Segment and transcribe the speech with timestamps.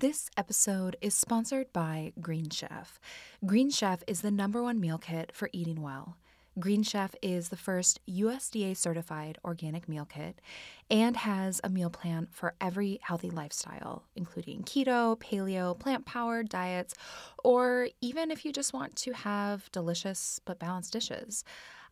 [0.00, 3.00] This episode is sponsored by Green Chef.
[3.44, 6.16] Green Chef is the number one meal kit for eating well.
[6.60, 10.40] Green Chef is the first USDA certified organic meal kit
[10.88, 16.94] and has a meal plan for every healthy lifestyle, including keto, paleo, plant powered diets,
[17.42, 21.42] or even if you just want to have delicious but balanced dishes.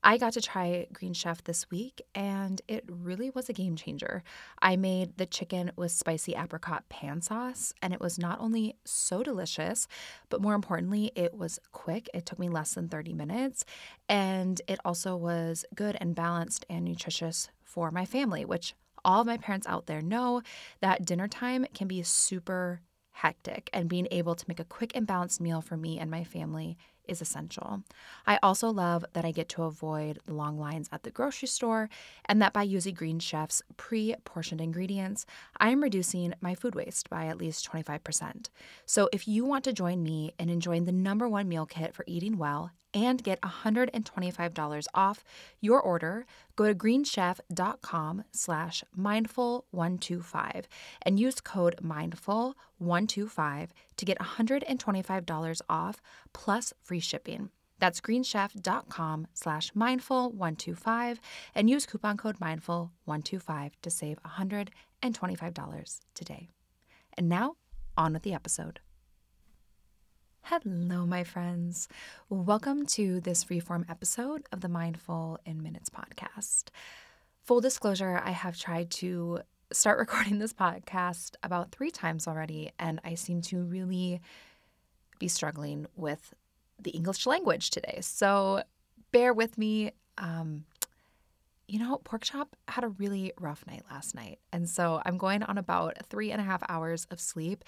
[0.07, 4.23] I got to try Green Chef this week and it really was a game changer.
[4.63, 9.25] I made the chicken with spicy apricot pan sauce and it was not only so
[9.25, 9.89] delicious,
[10.29, 12.09] but more importantly, it was quick.
[12.15, 13.65] It took me less than 30 minutes
[14.09, 19.27] and it also was good and balanced and nutritious for my family, which all of
[19.27, 20.41] my parents out there know
[20.81, 25.07] that dinner time can be super hectic and being able to make a quick and
[25.07, 26.77] balanced meal for me and my family
[27.09, 27.83] is essential.
[28.27, 31.89] I also love that I get to avoid long lines at the grocery store
[32.27, 35.27] and that by using Green Chef's pre portioned ingredients,
[35.59, 38.49] I am reducing my food waste by at least 25%.
[38.85, 42.05] So if you want to join me in enjoying the number one meal kit for
[42.07, 45.25] eating well and get $125 off
[45.61, 50.65] your order, go to greenchef.com slash mindful125
[51.03, 56.01] and use code mindful125 to get $125 off
[56.33, 57.51] plus free shipping.
[57.79, 61.19] That's greenchef.com slash mindful125
[61.55, 66.49] and use coupon code mindful125 to save $125 today.
[67.19, 67.57] And now,
[67.97, 68.81] on with the episode.
[70.49, 71.89] Hello, my friends.
[72.29, 76.67] Welcome to this freeform episode of the Mindful in Minutes podcast.
[77.43, 79.41] Full disclosure, I have tried to
[79.73, 84.21] start recording this podcast about three times already, and I seem to really
[85.19, 86.33] be struggling with
[86.81, 87.99] the English language today.
[88.01, 88.63] So
[89.11, 89.91] bear with me.
[90.17, 90.65] Um,
[91.69, 94.39] you know, Pork Chop had a really rough night last night.
[94.53, 97.65] And so I'm going on about three and a half hours of sleep.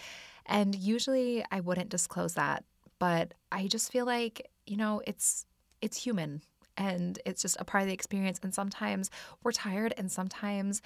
[0.47, 2.65] And usually I wouldn't disclose that,
[2.99, 5.47] but I just feel like, you know, it's
[5.81, 6.43] it's human
[6.77, 8.39] and it's just a part of the experience.
[8.43, 9.11] And sometimes
[9.43, 10.81] we're tired and sometimes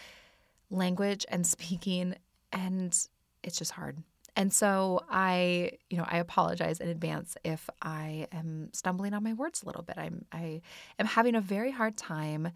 [0.71, 2.15] language and speaking
[2.53, 3.09] and
[3.43, 3.99] it's just hard.
[4.35, 9.35] And so I, you know, I apologize in advance if I am stumbling on my
[9.35, 9.99] words a little bit.
[9.99, 10.63] I'm I
[10.99, 12.51] am having a very hard time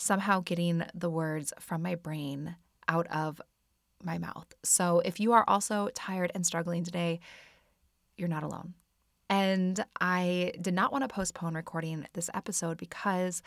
[0.00, 2.56] somehow getting the words from my brain
[2.88, 3.40] out of
[4.02, 4.46] my mouth.
[4.62, 7.20] So if you are also tired and struggling today,
[8.16, 8.74] you're not alone.
[9.28, 13.42] And I did not want to postpone recording this episode because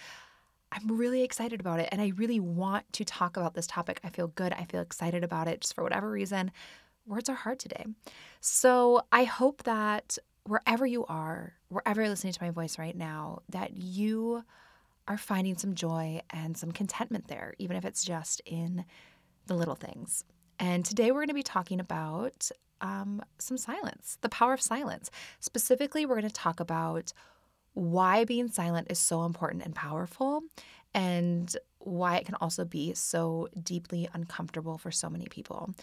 [0.71, 3.99] I'm really excited about it and I really want to talk about this topic.
[4.03, 4.53] I feel good.
[4.53, 6.51] I feel excited about it just for whatever reason.
[7.07, 7.85] Words are hard today.
[8.41, 13.41] So I hope that wherever you are, wherever you're listening to my voice right now,
[13.49, 14.43] that you
[15.07, 18.85] are finding some joy and some contentment there, even if it's just in
[19.47, 20.23] the little things.
[20.59, 22.49] And today we're going to be talking about
[22.81, 25.09] um, some silence, the power of silence.
[25.39, 27.13] Specifically, we're going to talk about
[27.73, 30.43] why being silent is so important and powerful
[30.93, 31.55] and
[31.85, 35.73] why it can also be so deeply uncomfortable for so many people.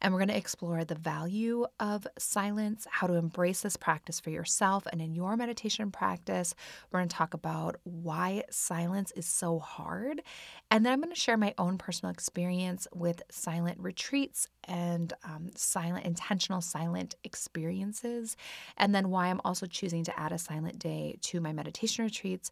[0.00, 4.30] And we're going to explore the value of silence, how to embrace this practice for
[4.30, 6.54] yourself and in your meditation practice.
[6.90, 10.22] We're going to talk about why silence is so hard.
[10.70, 15.50] And then I'm going to share my own personal experience with silent retreats and um,
[15.54, 18.36] silent, intentional silent experiences.
[18.78, 22.50] And then why I'm also choosing to add a silent day to my meditation retreats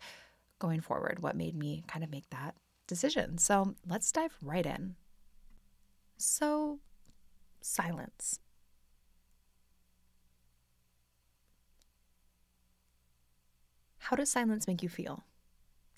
[0.59, 2.55] going forward, what made me kind of make that
[2.89, 3.39] decision.
[3.39, 4.97] So let's dive right in.
[6.17, 6.81] So,
[7.61, 8.41] silence.
[13.99, 15.23] How does silence make you feel?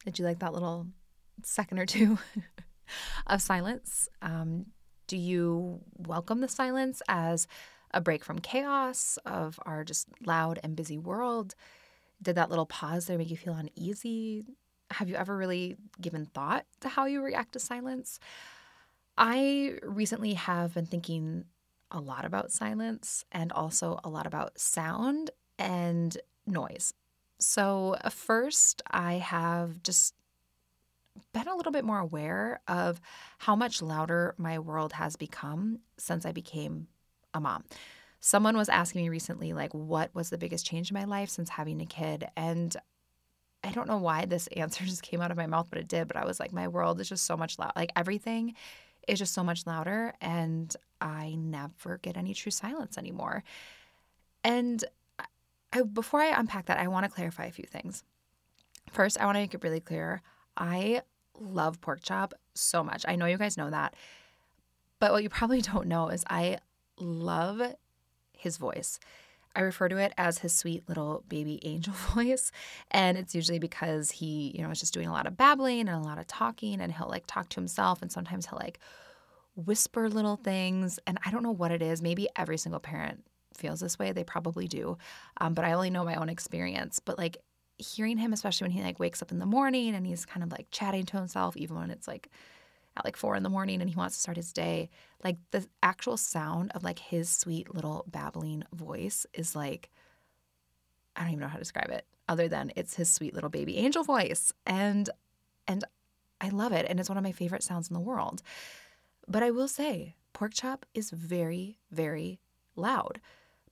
[0.05, 0.89] Did you like that little
[1.43, 2.19] second or two
[3.27, 4.09] of silence?
[4.21, 4.67] Um,
[5.07, 7.47] do you welcome the silence as
[7.93, 11.55] a break from chaos of our just loud and busy world?
[12.23, 14.45] Did that little pause there make you feel uneasy?
[14.91, 18.19] Have you ever really given thought to how you react to silence?
[19.17, 21.45] I recently have been thinking
[21.91, 26.17] a lot about silence and also a lot about sound and
[26.47, 26.95] noise.
[27.39, 30.15] So, uh, first, I have just
[31.33, 33.01] been a little bit more aware of
[33.39, 36.89] how much louder my world has become since I became
[37.35, 37.65] a mom.
[38.21, 41.51] Someone was asking me recently, like, what was the biggest change in my life since
[41.51, 42.29] having a kid?
[42.37, 42.77] And
[43.63, 46.09] I don't know why this answer just came out of my mouth, but it did.
[46.09, 47.73] But I was like, my world is just so much loud.
[47.77, 48.55] Like everything
[49.09, 53.43] is just so much louder, and I never get any true silence anymore.
[54.45, 54.85] And
[55.73, 58.05] I, before I unpack that, I want to clarify a few things.
[58.91, 60.23] First, I want to make it really clear
[60.57, 61.03] I
[61.39, 63.05] love pork chop so much.
[63.09, 63.95] I know you guys know that.
[64.99, 66.59] But what you probably don't know is I
[66.99, 67.63] love
[68.37, 68.99] his voice.
[69.55, 72.53] I refer to it as his sweet little baby angel voice.
[72.91, 75.91] And it's usually because he, you know, is just doing a lot of babbling and
[75.91, 78.79] a lot of talking and he'll like talk to himself and sometimes he'll like
[79.57, 80.99] whisper little things.
[81.07, 82.03] And I don't know what it is.
[82.03, 83.25] Maybe every single parent
[83.55, 84.13] feels this way.
[84.13, 84.97] They probably do.
[85.41, 87.01] Um, but I only know my own experience.
[87.01, 87.39] But like
[87.79, 90.53] hearing him, especially when he like wakes up in the morning and he's kind of
[90.53, 92.29] like chatting to himself, even when it's like
[93.01, 94.89] at like four in the morning and he wants to start his day,
[95.25, 99.91] like the actual sound of like his sweet little babbling voice is like,
[101.17, 103.77] I don't even know how to describe it other than it's his sweet little baby
[103.79, 104.53] angel voice.
[104.65, 105.11] And,
[105.67, 105.85] and
[106.41, 106.87] I love it.
[106.89, 108.43] And it's one of my favorite sounds in the world.
[109.27, 112.41] But I will say, pork chop is very, very
[112.77, 113.21] loud.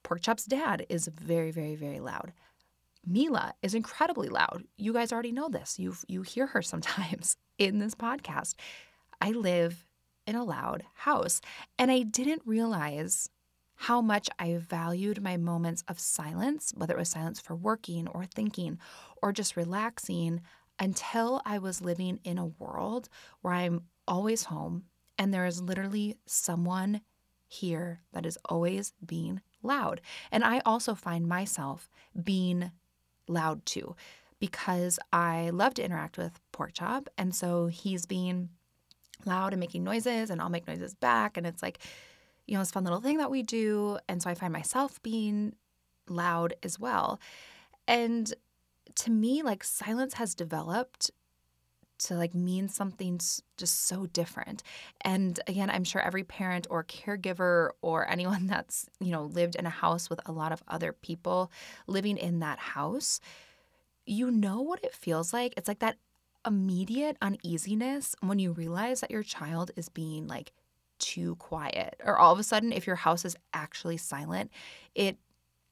[0.02, 2.32] Pork chop's dad is very, very, very loud.
[3.06, 4.64] Mila is incredibly loud.
[4.76, 5.78] You guys already know this.
[5.78, 8.54] You you hear her sometimes in this podcast.
[9.20, 9.86] I live
[10.26, 11.40] in a loud house,
[11.78, 13.30] and I didn't realize
[13.74, 18.24] how much I valued my moments of silence, whether it was silence for working or
[18.24, 18.78] thinking
[19.22, 20.40] or just relaxing,
[20.78, 23.08] until I was living in a world
[23.40, 24.84] where I'm always home
[25.18, 27.00] and there is literally someone
[27.46, 30.00] here that is always being loud.
[30.30, 31.88] And I also find myself
[32.22, 32.70] being
[33.26, 33.96] loud too
[34.38, 37.08] because I love to interact with Pork Chop.
[37.18, 38.50] And so he's being
[39.28, 41.36] loud and making noises, and I'll make noises back.
[41.36, 41.78] And it's like,
[42.46, 43.98] you know, this fun little thing that we do.
[44.08, 45.54] And so I find myself being
[46.08, 47.20] loud as well.
[47.86, 48.32] And
[48.96, 51.10] to me, like silence has developed
[51.98, 53.20] to like mean something
[53.56, 54.62] just so different.
[55.00, 59.66] And again, I'm sure every parent or caregiver or anyone that's, you know, lived in
[59.66, 61.50] a house with a lot of other people
[61.86, 63.20] living in that house,
[64.06, 65.54] you know what it feels like.
[65.56, 65.98] It's like that
[66.48, 70.52] immediate uneasiness when you realize that your child is being like
[70.98, 74.50] too quiet or all of a sudden if your house is actually silent,
[74.94, 75.18] it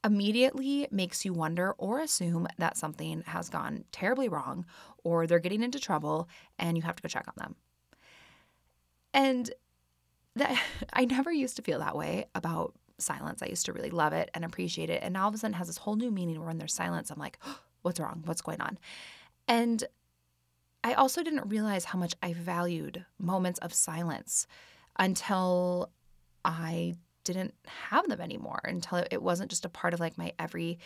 [0.04, 4.64] immediately makes you wonder or assume that something has gone terribly wrong
[5.02, 6.28] or they're getting into trouble
[6.58, 7.56] and you have to go check on them.
[9.12, 9.50] And
[10.36, 10.62] that
[10.92, 13.42] I never used to feel that way about silence.
[13.42, 15.02] I used to really love it and appreciate it.
[15.02, 16.74] And now all of a sudden it has this whole new meaning where when there's
[16.74, 17.38] silence, I'm like,
[17.82, 18.22] what's wrong?
[18.26, 18.78] What's going on?
[19.48, 19.82] And
[20.86, 24.46] I also didn't realize how much I valued moments of silence
[24.96, 25.90] until
[26.44, 26.94] I
[27.24, 30.78] didn't have them anymore until it wasn't just a part of like my everyday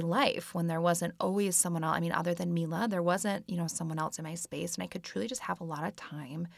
[0.00, 1.96] life when there wasn't always someone else.
[1.96, 4.74] I mean, other than Mila, there wasn't, you know, someone else in my space.
[4.74, 6.48] And I could truly just have a lot of time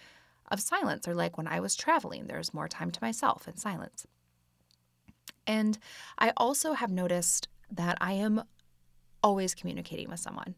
[0.50, 1.06] of silence.
[1.06, 4.06] Or like when I was traveling, there's more time to myself and silence.
[5.46, 5.78] And
[6.18, 8.44] I also have noticed that I am
[9.22, 10.54] always communicating with someone.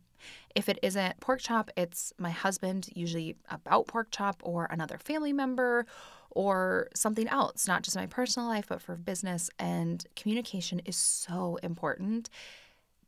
[0.54, 5.32] If it isn't pork chop, it's my husband, usually about pork chop, or another family
[5.32, 5.86] member,
[6.30, 9.50] or something else, not just my personal life, but for business.
[9.58, 12.30] And communication is so important.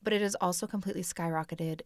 [0.02, 1.82] But it has also completely skyrocketed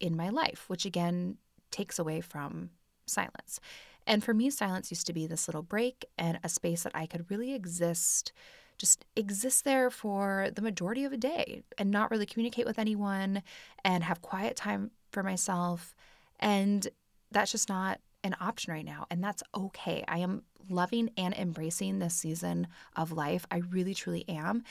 [0.00, 1.36] in my life, which again
[1.70, 2.70] takes away from
[3.06, 3.60] silence.
[4.06, 7.06] And for me, silence used to be this little break and a space that I
[7.06, 8.32] could really exist,
[8.78, 13.42] just exist there for the majority of a day and not really communicate with anyone
[13.84, 15.94] and have quiet time for myself.
[16.38, 16.86] And
[17.30, 19.06] that's just not an option right now.
[19.10, 20.04] And that's okay.
[20.08, 23.46] I am loving and embracing this season of life.
[23.50, 24.62] I really, truly am.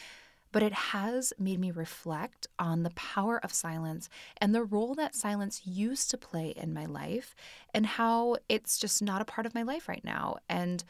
[0.51, 5.13] But it has made me reflect on the power of silence and the role that
[5.13, 7.35] silence used to play in my life
[7.73, 10.83] and how it's just not a part of my life right now and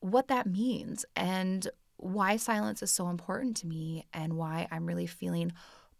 [0.00, 5.06] what that means and why silence is so important to me and why I'm really
[5.06, 5.52] feeling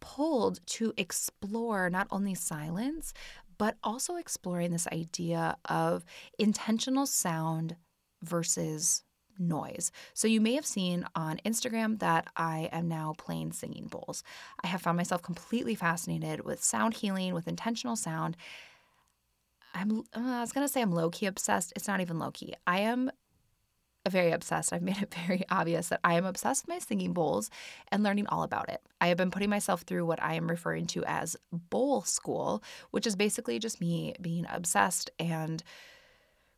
[0.07, 3.13] pulled to explore not only silence,
[3.59, 6.05] but also exploring this idea of
[6.39, 7.75] intentional sound
[8.23, 9.03] versus
[9.37, 9.91] noise.
[10.15, 14.23] So you may have seen on Instagram that I am now playing singing bowls.
[14.63, 18.37] I have found myself completely fascinated with sound healing, with intentional sound.
[19.75, 21.73] I'm uh, I was going to say I'm low key obsessed.
[21.75, 22.55] It's not even low key.
[22.67, 23.11] I am
[24.11, 24.73] very obsessed.
[24.73, 27.51] I've made it very obvious that I am obsessed with my singing bowls
[27.89, 28.81] and learning all about it.
[29.01, 33.07] I have been putting myself through what I am referring to as bowl school, which
[33.07, 35.63] is basically just me being obsessed and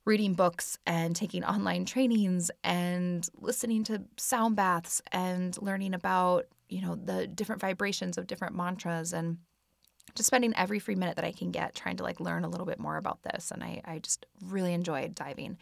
[0.04, 6.80] reading books and taking online trainings and listening to sound baths and learning about, you
[6.80, 9.36] know, the different vibrations of different mantras and
[10.14, 12.66] just spending every free minute that I can get trying to like learn a little
[12.66, 13.50] bit more about this.
[13.50, 15.58] And I, I just really enjoyed diving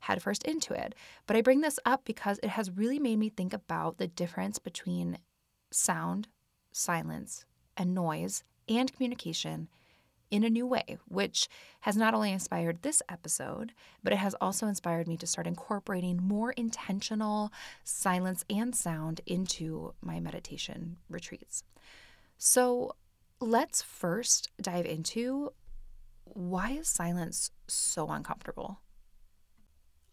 [0.00, 0.94] headfirst into it.
[1.26, 4.58] But I bring this up because it has really made me think about the difference
[4.58, 5.18] between
[5.70, 6.28] sound,
[6.72, 7.44] silence,
[7.76, 9.68] and noise and communication
[10.30, 11.48] in a new way, which
[11.80, 16.18] has not only inspired this episode, but it has also inspired me to start incorporating
[16.22, 17.52] more intentional
[17.82, 21.64] silence and sound into my meditation retreats.
[22.38, 22.94] So
[23.40, 25.52] let's first dive into
[26.24, 28.80] why is silence so uncomfortable?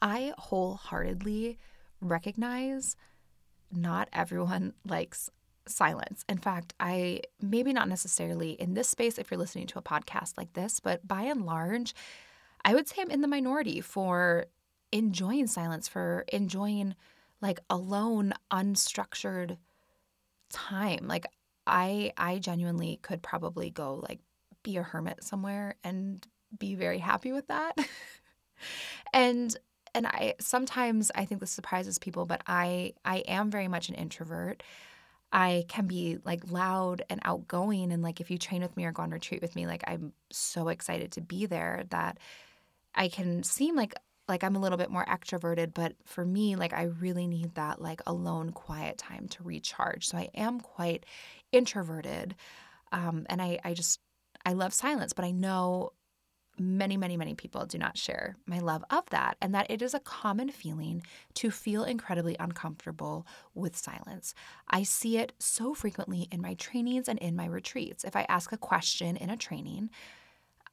[0.01, 1.58] I wholeheartedly
[2.01, 2.96] recognize
[3.72, 5.30] not everyone likes
[5.68, 6.24] silence.
[6.30, 10.38] In fact, I maybe not necessarily in this space if you're listening to a podcast
[10.38, 11.94] like this, but by and large,
[12.63, 14.46] I would say I'm in the minority for
[14.92, 16.96] enjoying silence, for enjoying
[17.42, 19.58] like alone, unstructured
[20.50, 21.08] time.
[21.08, 21.25] Like
[21.66, 24.20] I I genuinely could probably go like
[24.63, 26.25] be a hermit somewhere and
[26.58, 27.77] be very happy with that.
[29.13, 29.56] and
[29.98, 33.96] and I sometimes I think this surprises people, but I I am very much an
[33.96, 34.63] introvert.
[35.32, 38.92] I can be like loud and outgoing and like if you train with me or
[38.94, 42.20] go on retreat with me, like I'm so excited to be there that
[42.96, 43.96] I can seem like
[44.27, 47.82] like I'm a little bit more extroverted, but for me, like I really need that
[47.82, 50.08] like alone, quiet time to recharge.
[50.08, 51.06] So I am quite
[51.51, 52.36] introverted,
[52.92, 54.00] um, and I I just
[54.46, 55.94] I love silence, but I know
[56.60, 59.94] many, many, many people do not share my love of that, and that it is
[59.94, 61.04] a common feeling
[61.36, 64.34] to feel incredibly uncomfortable with silence.
[64.70, 68.04] I see it so frequently in my trainings and in my retreats.
[68.04, 69.90] If I ask a question in a training,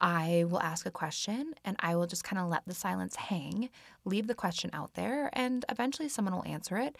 [0.00, 3.70] I will ask a question and I will just kind of let the silence hang,
[4.04, 6.96] leave the question out there, and eventually someone will answer it.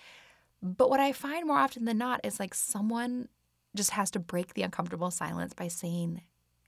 [0.62, 3.29] But what I find more often than not is like someone
[3.76, 6.23] just has to break the uncomfortable silence by saying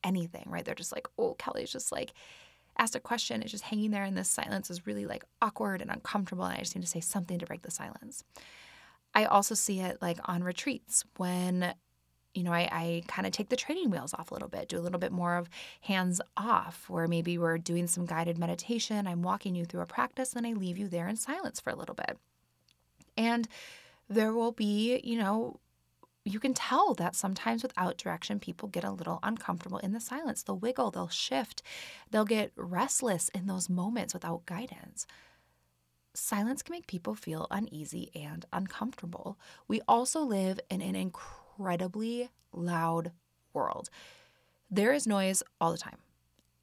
[0.06, 0.64] anything, right?
[0.64, 2.14] They're just like, oh, Kelly's just like
[2.78, 3.42] asked a question.
[3.42, 6.44] It's just hanging there, and this silence is really like awkward and uncomfortable.
[6.44, 8.24] And I just need to say something to break the silence.
[9.14, 11.74] I also see it like on retreats when
[12.36, 14.78] you know, I, I kind of take the training wheels off a little bit, do
[14.78, 15.48] a little bit more of
[15.80, 19.06] hands off, where maybe we're doing some guided meditation.
[19.06, 21.74] I'm walking you through a practice, and I leave you there in silence for a
[21.74, 22.18] little bit.
[23.16, 23.48] And
[24.10, 25.60] there will be, you know,
[26.26, 30.42] you can tell that sometimes without direction, people get a little uncomfortable in the silence.
[30.42, 31.62] They'll wiggle, they'll shift,
[32.10, 35.06] they'll get restless in those moments without guidance.
[36.14, 39.38] Silence can make people feel uneasy and uncomfortable.
[39.68, 43.12] We also live in an incredibly loud
[43.52, 43.88] world.
[44.70, 45.98] There is noise all the time.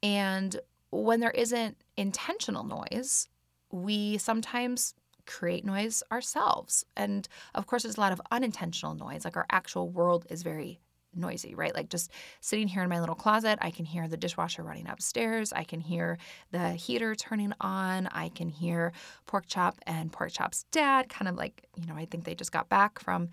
[0.02, 3.28] And when there isn't intentional noise,
[3.70, 4.94] we sometimes
[5.26, 6.84] create noise ourselves.
[6.96, 9.24] And of course, there's a lot of unintentional noise.
[9.24, 10.80] Like our actual world is very
[11.16, 11.74] noisy, right?
[11.74, 15.52] Like just sitting here in my little closet, I can hear the dishwasher running upstairs.
[15.52, 16.18] I can hear
[16.50, 18.08] the heater turning on.
[18.08, 18.92] I can hear
[19.26, 22.52] Pork Chop and Pork Chop's dad kind of like, you know, I think they just
[22.52, 23.28] got back from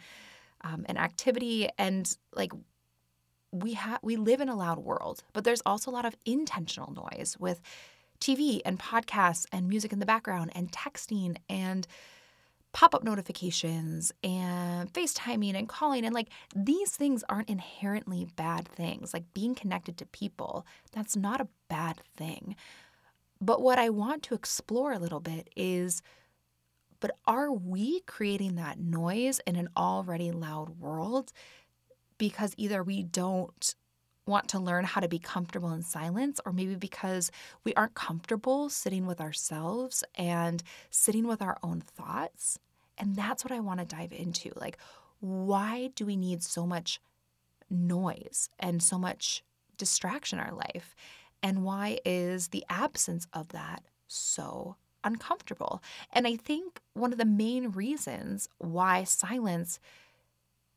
[0.62, 2.52] um, an activity and like
[3.52, 6.94] we have we live in a loud world but there's also a lot of intentional
[6.94, 7.60] noise with
[8.22, 11.88] tv and podcasts and music in the background and texting and
[12.74, 19.14] pop-up notifications and facetiming and calling and like these things aren't inherently bad things.
[19.14, 22.56] Like being connected to people that's not a bad thing.
[23.42, 26.02] But what i want to explore a little bit is
[27.02, 31.34] but are we creating that noise in an already loud world?
[32.20, 33.76] Because either we don't
[34.26, 37.32] want to learn how to be comfortable in silence, or maybe because
[37.64, 42.60] we aren't comfortable sitting with ourselves and sitting with our own thoughts?
[42.98, 44.52] And that's what I want to dive into.
[44.56, 44.78] Like,
[45.20, 47.00] why do we need so much
[47.70, 49.44] noise and so much
[49.78, 50.96] distraction in our life?
[51.42, 55.82] And why is the absence of that so uncomfortable.
[56.12, 59.80] And I think one of the main reasons why silence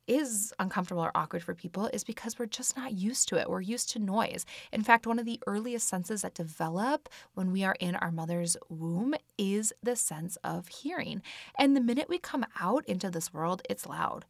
[0.07, 3.49] is uncomfortable or awkward for people is because we're just not used to it.
[3.49, 4.45] We're used to noise.
[4.73, 8.57] In fact, one of the earliest senses that develop when we are in our mother's
[8.69, 11.23] womb is the sense of hearing.
[11.59, 14.25] And the minute we come out into this world, it's loud.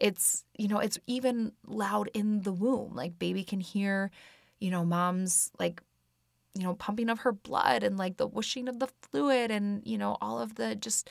[0.00, 2.94] It's, you know, it's even loud in the womb.
[2.94, 4.10] Like baby can hear,
[4.58, 5.80] you know, mom's like
[6.56, 9.98] you know, pumping of her blood and like the whooshing of the fluid and, you
[9.98, 11.10] know, all of the just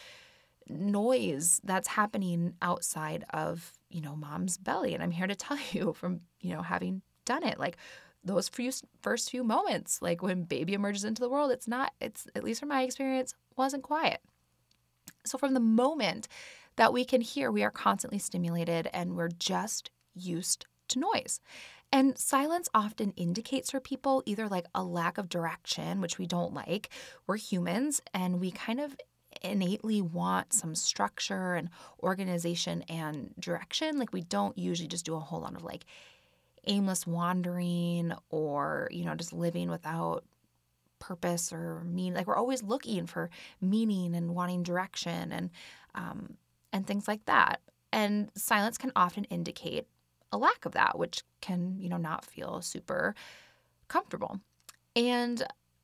[0.69, 4.93] noise that's happening outside of, you know, mom's belly.
[4.93, 7.77] And I'm here to tell you from, you know, having done it, like
[8.23, 8.71] those few
[9.01, 12.59] first few moments, like when baby emerges into the world, it's not, it's at least
[12.59, 14.21] from my experience, wasn't quiet.
[15.25, 16.27] So from the moment
[16.75, 21.39] that we can hear, we are constantly stimulated and we're just used to noise.
[21.91, 26.53] And silence often indicates for people either like a lack of direction, which we don't
[26.53, 26.89] like.
[27.27, 28.95] We're humans and we kind of
[29.43, 31.69] innately want some structure and
[32.01, 33.97] organization and direction.
[33.99, 35.85] Like we don't usually just do a whole lot of like
[36.65, 40.23] aimless wandering or, you know, just living without
[40.99, 45.49] purpose or mean like we're always looking for meaning and wanting direction and
[45.95, 46.37] um
[46.71, 47.59] and things like that
[47.91, 49.85] and silence can often indicate
[50.31, 53.13] a lack of that which can you know not feel super
[53.89, 54.39] comfortable
[54.95, 55.43] and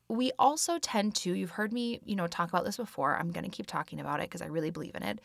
[0.09, 3.43] we also tend to you've heard me you know talk about this before i'm going
[3.43, 5.19] to keep talking about it because i really believe in it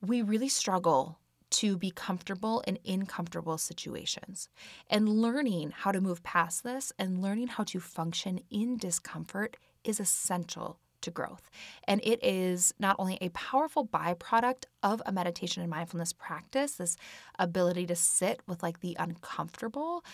[0.00, 1.18] we really struggle
[1.54, 4.48] to be comfortable in uncomfortable situations.
[4.90, 10.00] And learning how to move past this and learning how to function in discomfort is
[10.00, 11.50] essential to growth.
[11.86, 16.96] And it is not only a powerful byproduct of a meditation and mindfulness practice, this
[17.38, 20.04] ability to sit with like the uncomfortable,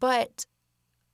[0.00, 0.46] but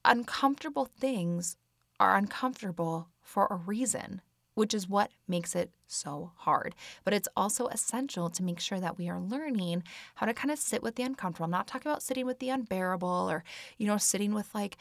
[0.02, 1.58] uncomfortable things
[2.00, 4.22] are uncomfortable for a reason
[4.58, 6.74] which is what makes it so hard.
[7.04, 9.84] But it's also essential to make sure that we are learning
[10.16, 11.44] how to kind of sit with the uncomfortable.
[11.44, 13.44] I'm not talking about sitting with the unbearable or,
[13.76, 14.76] you know, sitting with like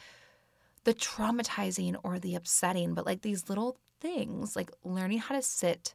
[0.82, 5.94] the traumatizing or the upsetting, but like these little things, like learning how to sit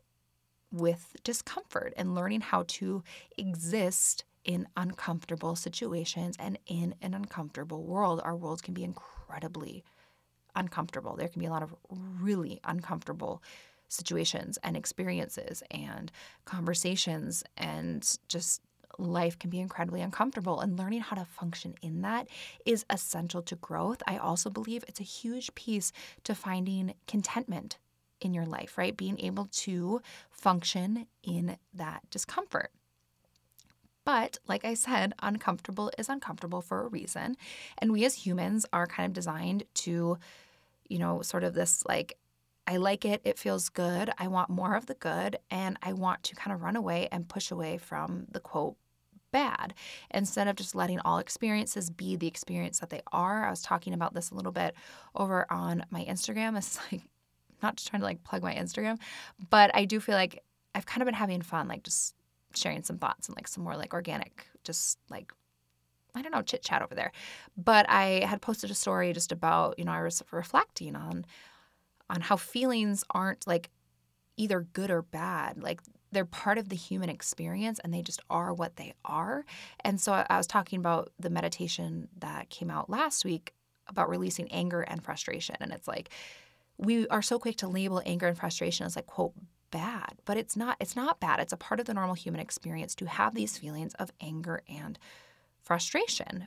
[0.71, 3.03] with discomfort and learning how to
[3.37, 8.21] exist in uncomfortable situations and in an uncomfortable world.
[8.23, 9.83] Our worlds can be incredibly
[10.55, 11.15] uncomfortable.
[11.15, 13.41] There can be a lot of really uncomfortable
[13.87, 16.11] situations and experiences and
[16.45, 18.61] conversations and just
[18.97, 22.27] life can be incredibly uncomfortable and learning how to function in that
[22.65, 24.03] is essential to growth.
[24.07, 25.91] I also believe it's a huge piece
[26.23, 27.77] to finding contentment
[28.21, 28.95] in your life, right?
[28.95, 32.71] Being able to function in that discomfort.
[34.05, 37.37] But like I said, uncomfortable is uncomfortable for a reason.
[37.77, 40.17] And we as humans are kind of designed to,
[40.89, 42.17] you know, sort of this like
[42.65, 43.21] I like it.
[43.23, 44.09] It feels good.
[44.17, 45.37] I want more of the good.
[45.51, 48.77] And I want to kind of run away and push away from the quote
[49.31, 49.73] bad
[50.11, 53.45] instead of just letting all experiences be the experience that they are.
[53.45, 54.75] I was talking about this a little bit
[55.15, 56.57] over on my Instagram.
[56.57, 57.01] It's like,
[57.61, 58.99] not just trying to like plug my Instagram,
[59.49, 60.43] but I do feel like
[60.75, 62.13] I've kind of been having fun, like just
[62.55, 65.33] sharing some thoughts and like some more like organic, just like
[66.15, 67.11] I don't know, chit chat over there.
[67.57, 71.25] But I had posted a story just about, you know, I was reflecting on
[72.09, 73.69] on how feelings aren't like
[74.37, 75.61] either good or bad.
[75.61, 79.45] Like they're part of the human experience and they just are what they are.
[79.81, 83.53] And so I was talking about the meditation that came out last week
[83.87, 85.55] about releasing anger and frustration.
[85.59, 86.09] And it's like
[86.77, 89.33] we are so quick to label anger and frustration as like, quote,
[89.71, 91.39] bad, but it's not it's not bad.
[91.39, 94.97] It's a part of the normal human experience to have these feelings of anger and
[94.97, 95.19] frustration.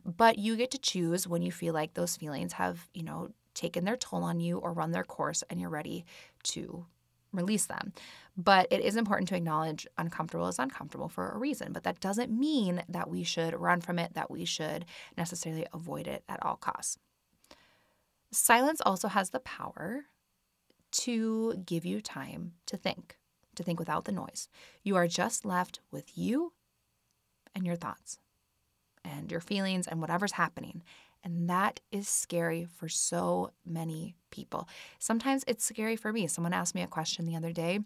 [0.05, 3.85] But you get to choose when you feel like those feelings have, you know, taken
[3.85, 6.05] their toll on you or run their course and you're ready
[6.45, 6.87] to
[7.33, 7.93] release them.
[8.37, 11.73] But it is important to acknowledge uncomfortable is uncomfortable for a reason.
[11.73, 14.85] But that doesn't mean that we should run from it, that we should
[15.17, 16.99] necessarily avoid it at all costs.
[18.33, 20.05] Silence also has the power
[20.93, 23.17] to give you time to think,
[23.55, 24.49] to think without the noise.
[24.83, 26.53] You are just left with you
[27.55, 28.19] and your thoughts
[29.07, 30.83] and your feelings and whatever's happening.
[31.25, 34.69] And that is scary for so many people.
[34.99, 36.27] Sometimes it's scary for me.
[36.27, 37.81] Someone asked me a question the other day,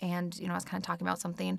[0.00, 1.58] and you know, I was kind of talking about something,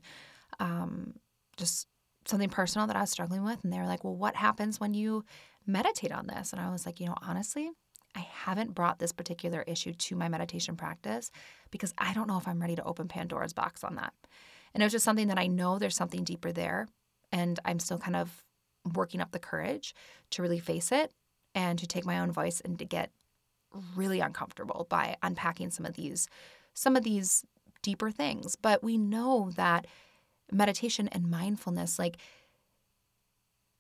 [0.60, 1.16] um,
[1.58, 1.88] just
[2.26, 4.94] something personal that I was struggling with, and they were like, "Well, what happens when
[4.94, 5.26] you
[5.66, 7.70] meditate on this?" And I was like, "You know, honestly,
[8.16, 11.32] I haven't brought this particular issue to my meditation practice
[11.72, 14.14] because I don't know if I'm ready to open Pandora's box on that."
[14.74, 16.88] And it was just something that I know there's something deeper there,
[17.32, 18.46] and I'm still kind of
[18.94, 19.94] working up the courage
[20.32, 21.12] to really face it
[21.56, 23.12] and to take my own voice and to get
[23.96, 26.28] really uncomfortable by unpacking some of these
[26.74, 27.44] some of these
[27.82, 28.56] deeper things.
[28.56, 29.88] But we know that
[30.52, 32.18] meditation and mindfulness like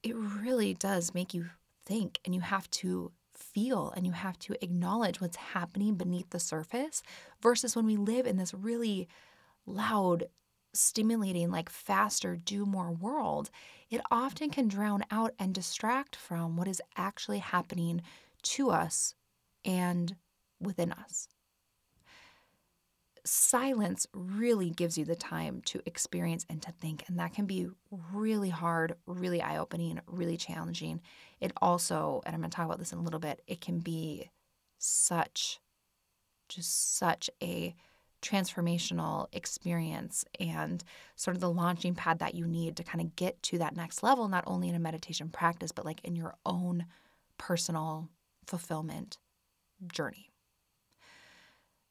[0.03, 1.47] it really does make you
[1.85, 6.39] think and you have to feel and you have to acknowledge what's happening beneath the
[6.39, 7.01] surface
[7.41, 9.07] versus when we live in this really
[9.65, 10.25] loud
[10.73, 13.49] stimulating, like faster, do more world,
[13.89, 18.01] it often can drown out and distract from what is actually happening
[18.43, 19.15] to us
[19.65, 20.15] and
[20.59, 21.27] within us.
[23.25, 27.67] Silence really gives you the time to experience and to think, and that can be
[28.13, 31.01] really hard, really eye opening, really challenging.
[31.39, 33.79] It also, and I'm going to talk about this in a little bit, it can
[33.79, 34.31] be
[34.77, 35.59] such,
[36.47, 37.75] just such a
[38.21, 40.83] transformational experience and
[41.15, 44.03] sort of the launching pad that you need to kind of get to that next
[44.03, 46.85] level, not only in a meditation practice, but like in your own
[47.37, 48.09] personal
[48.45, 49.17] fulfillment
[49.91, 50.28] journey.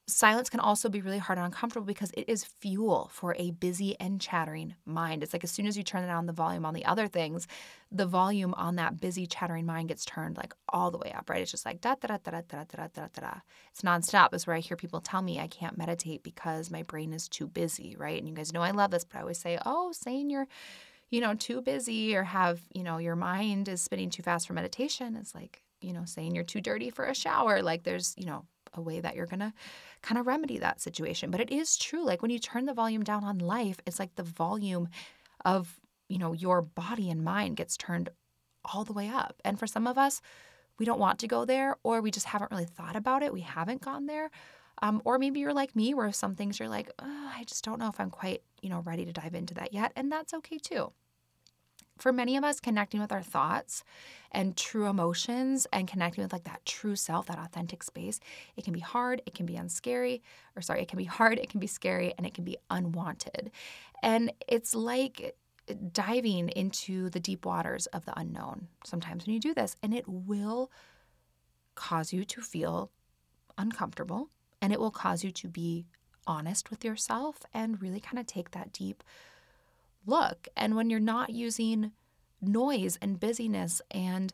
[0.09, 3.94] Silence can also be really hard and uncomfortable because it is fuel for a busy
[4.01, 5.23] and chattering mind.
[5.23, 7.47] It's like as soon as you turn down the volume on the other things,
[7.92, 11.42] the volume on that busy, chattering mind gets turned like all the way up, right?
[11.42, 13.35] It's just like da da da da da da da da da.
[13.71, 14.33] It's nonstop.
[14.33, 17.47] It's where I hear people tell me I can't meditate because my brain is too
[17.47, 18.18] busy, right?
[18.18, 20.49] And you guys know I love this, but I always say, oh, saying you're,
[21.11, 24.55] you know, too busy or have, you know, your mind is spinning too fast for
[24.55, 27.62] meditation is like, you know, saying you're too dirty for a shower.
[27.62, 28.44] Like there's, you know,
[28.75, 29.53] a way that you're going to
[30.03, 31.31] kind of remedy that situation.
[31.31, 32.05] But it is true.
[32.05, 34.89] Like when you turn the volume down on life, it's like the volume
[35.45, 35.79] of,
[36.09, 38.09] you know, your body and mind gets turned
[38.65, 39.41] all the way up.
[39.45, 40.21] And for some of us,
[40.79, 43.33] we don't want to go there or we just haven't really thought about it.
[43.33, 44.31] We haven't gone there.
[44.81, 47.81] Um, or maybe you're like me, where some things you're like, oh, I just don't
[47.81, 49.93] know if I'm quite, you know, ready to dive into that yet.
[49.97, 50.93] And that's okay too
[51.99, 53.85] for many of us, connecting with our thoughts
[54.33, 58.21] and true emotions and connecting with like that true self, that authentic space,
[58.57, 60.21] it can be hard, it can be unscary,
[60.57, 63.51] or sorry, it can be hard, it can be scary, and it can be unwanted.
[64.03, 65.35] And it's like
[65.69, 69.95] eh, diving into the deep waters of the unknown sometimes when you do this, and
[69.95, 70.71] it will
[71.75, 72.91] cause you to feel
[73.57, 74.31] uncomfortable
[74.61, 75.87] and it will cause you to be
[76.27, 79.03] honest with yourself and really kind of take that deep
[80.09, 80.49] look.
[80.57, 81.92] And when you're not using
[82.40, 84.33] noise and busyness and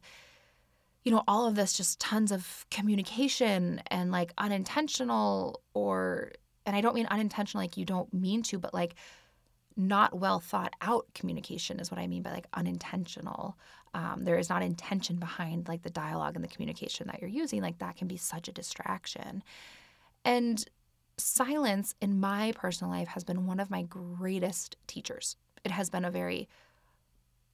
[1.05, 6.33] you know all of this just tons of communication and like unintentional or
[6.67, 8.95] and I don't mean unintentional like you don't mean to but like
[9.77, 13.57] not well thought out communication is what I mean by like unintentional.
[13.93, 17.61] Um, there is not intention behind like the dialogue and the communication that you're using.
[17.61, 19.43] Like that can be such a distraction.
[20.25, 20.65] And
[21.17, 26.05] silence in my personal life has been one of my greatest teachers it has been
[26.05, 26.49] a very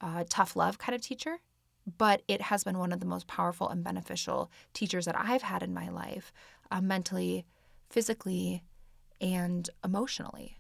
[0.00, 1.38] uh, tough love kind of teacher,
[1.98, 5.62] but it has been one of the most powerful and beneficial teachers that I've had
[5.62, 6.32] in my life,
[6.70, 7.44] uh, mentally,
[7.88, 8.62] physically,
[9.20, 10.59] and emotionally.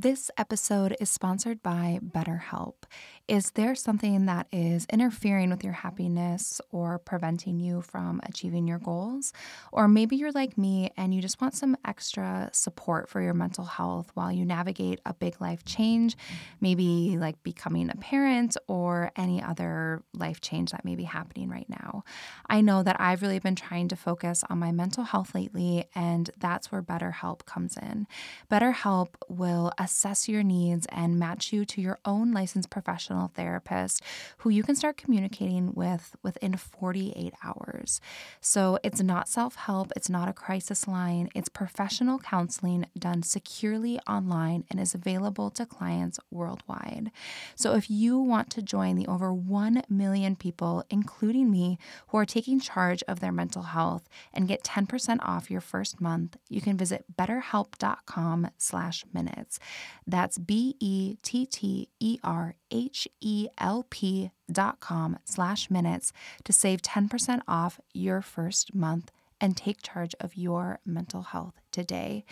[0.00, 2.84] This episode is sponsored by BetterHelp.
[3.26, 8.78] Is there something that is interfering with your happiness or preventing you from achieving your
[8.78, 9.32] goals?
[9.72, 13.64] Or maybe you're like me and you just want some extra support for your mental
[13.64, 16.16] health while you navigate a big life change,
[16.60, 21.68] maybe like becoming a parent or any other life change that may be happening right
[21.68, 22.04] now.
[22.48, 26.30] I know that I've really been trying to focus on my mental health lately, and
[26.38, 28.06] that's where BetterHelp comes in.
[28.48, 34.02] BetterHelp will assess your needs and match you to your own licensed professional therapist
[34.38, 38.02] who you can start communicating with within 48 hours.
[38.42, 43.98] So it's not self help, it's not a crisis line, it's professional counseling done securely
[44.00, 47.10] online and is available to clients worldwide.
[47.54, 52.26] So if you want to join the over 1 million people, including me, who are
[52.26, 56.76] taking charge of their mental health and get 10% off your first month, you can
[56.76, 59.58] visit betterhelp.com slash minutes.
[60.06, 66.12] That's B E T T E R H E L P dot com slash minutes
[66.44, 69.10] to save 10% off your first month
[69.40, 72.24] and take charge of your mental health today.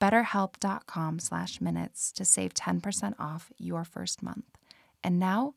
[0.00, 4.46] BetterHelp.com slash minutes to save 10% off your first month.
[5.02, 5.54] And now,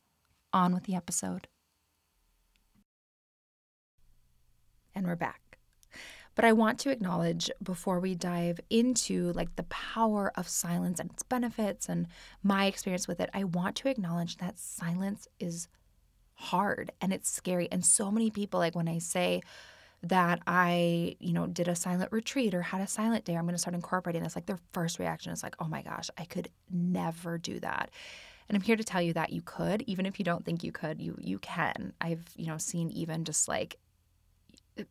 [0.54, 1.48] on with the episode.
[4.94, 5.47] And we're back.
[6.38, 11.10] But I want to acknowledge before we dive into like the power of silence and
[11.10, 12.08] its benefits and
[12.43, 15.67] my experience with it, I want to acknowledge that silence is
[16.36, 17.67] hard and it's scary.
[17.71, 19.41] And so many people, like when I say,
[20.04, 23.56] that I, you know, did a silent retreat or had a silent day, I'm going
[23.56, 24.36] to start incorporating this.
[24.36, 27.89] Like their first reaction is like, oh my gosh, I could never do that.
[28.47, 30.71] And I'm here to tell you that you could, even if you don't think you
[30.71, 31.93] could, you you can.
[32.00, 33.78] I've, you know, seen even just like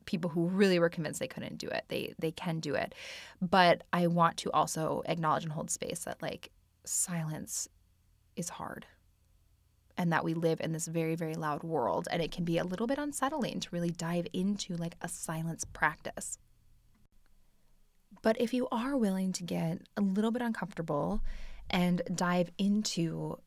[0.04, 1.84] people who really were convinced they couldn't do it.
[1.88, 2.94] They they can do it.
[3.40, 6.50] But I want to also acknowledge and hold space that like
[6.84, 7.68] silence
[8.36, 8.86] is hard.
[9.98, 12.06] And that we live in this very, very loud world.
[12.10, 15.64] And it can be a little bit unsettling to really dive into like a silence
[15.64, 16.38] practice.
[18.22, 21.22] But if you are willing to get a little bit uncomfortable
[21.70, 23.38] and dive into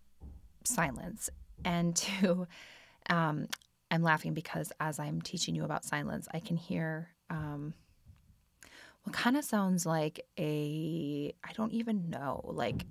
[0.64, 1.30] silence
[1.64, 2.48] and to
[3.10, 3.48] um,
[3.92, 7.74] I'm laughing because as I'm teaching you about silence, I can hear um,
[9.04, 12.86] what kind of sounds like a, I don't even know, like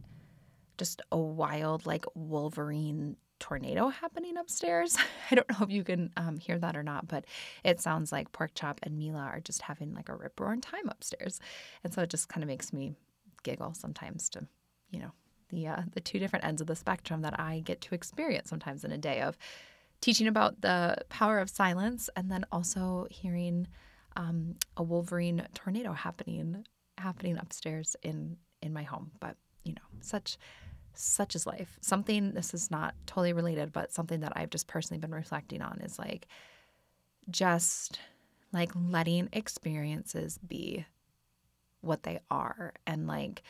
[0.76, 4.96] just a wild, like Wolverine tornado happening upstairs.
[5.30, 7.24] I don't know if you can um, hear that or not, but
[7.64, 10.88] it sounds like Pork Chop and Mila are just having like a rip roaring time
[10.88, 11.40] upstairs.
[11.84, 12.94] And so it just kind of makes me
[13.42, 14.46] giggle sometimes to,
[14.90, 15.12] you know,
[15.50, 18.84] the uh, the two different ends of the spectrum that I get to experience sometimes
[18.84, 19.38] in a day of
[20.00, 23.66] teaching about the power of silence and then also hearing
[24.16, 26.64] um, a Wolverine tornado happening
[26.98, 29.12] happening upstairs in in my home.
[29.20, 30.38] But you know, such
[30.94, 31.78] such is life.
[31.80, 35.80] Something this is not totally related, but something that I've just personally been reflecting on
[35.80, 36.26] is like
[37.30, 38.00] just
[38.52, 40.86] like letting experiences be
[41.80, 43.42] what they are and like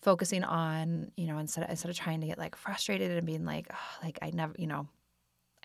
[0.00, 3.44] focusing on, you know, instead of, instead of trying to get like frustrated and being
[3.44, 4.86] like, oh, like I never, you know,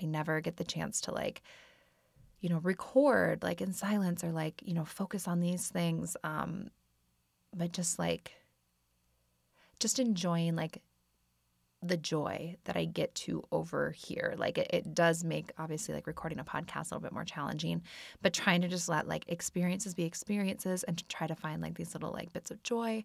[0.02, 1.42] I never get the chance to like,
[2.40, 6.18] you know, record like in silence or like, you know, focus on these things.
[6.24, 6.70] Um,
[7.56, 8.34] but just like,
[9.80, 10.82] just enjoying like
[11.84, 14.36] the joy that I get to over here.
[14.38, 17.82] Like it, it, does make obviously like recording a podcast a little bit more challenging,
[18.22, 21.76] but trying to just let like experiences be experiences and to try to find like
[21.76, 23.04] these little like bits of joy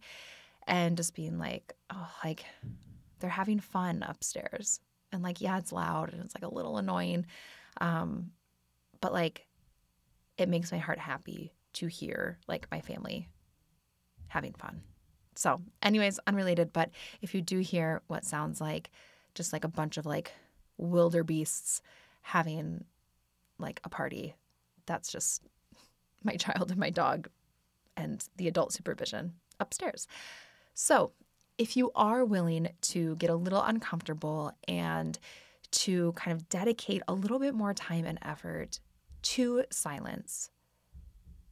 [0.66, 2.44] and just being like, oh, like
[3.18, 4.81] they're having fun upstairs.
[5.12, 7.27] And like, yeah, it's loud and it's like a little annoying.
[7.81, 8.33] Um,
[9.01, 9.47] but like
[10.37, 13.29] it makes my heart happy to hear like my family
[14.29, 14.83] having fun.
[15.35, 16.90] So, anyways, unrelated, but
[17.23, 18.90] if you do hear what sounds like
[19.35, 20.33] just like a bunch of like
[20.79, 21.81] wildebeests
[22.23, 22.85] having
[23.59, 24.35] like a party,
[24.87, 25.42] that's just
[26.25, 27.29] my child and my dog
[27.97, 30.09] and the adult supervision upstairs.
[30.75, 31.12] So,
[31.59, 35.18] if you are willing to get a little uncomfortable and
[35.71, 38.81] to kind of dedicate a little bit more time and effort
[39.23, 40.51] to silence,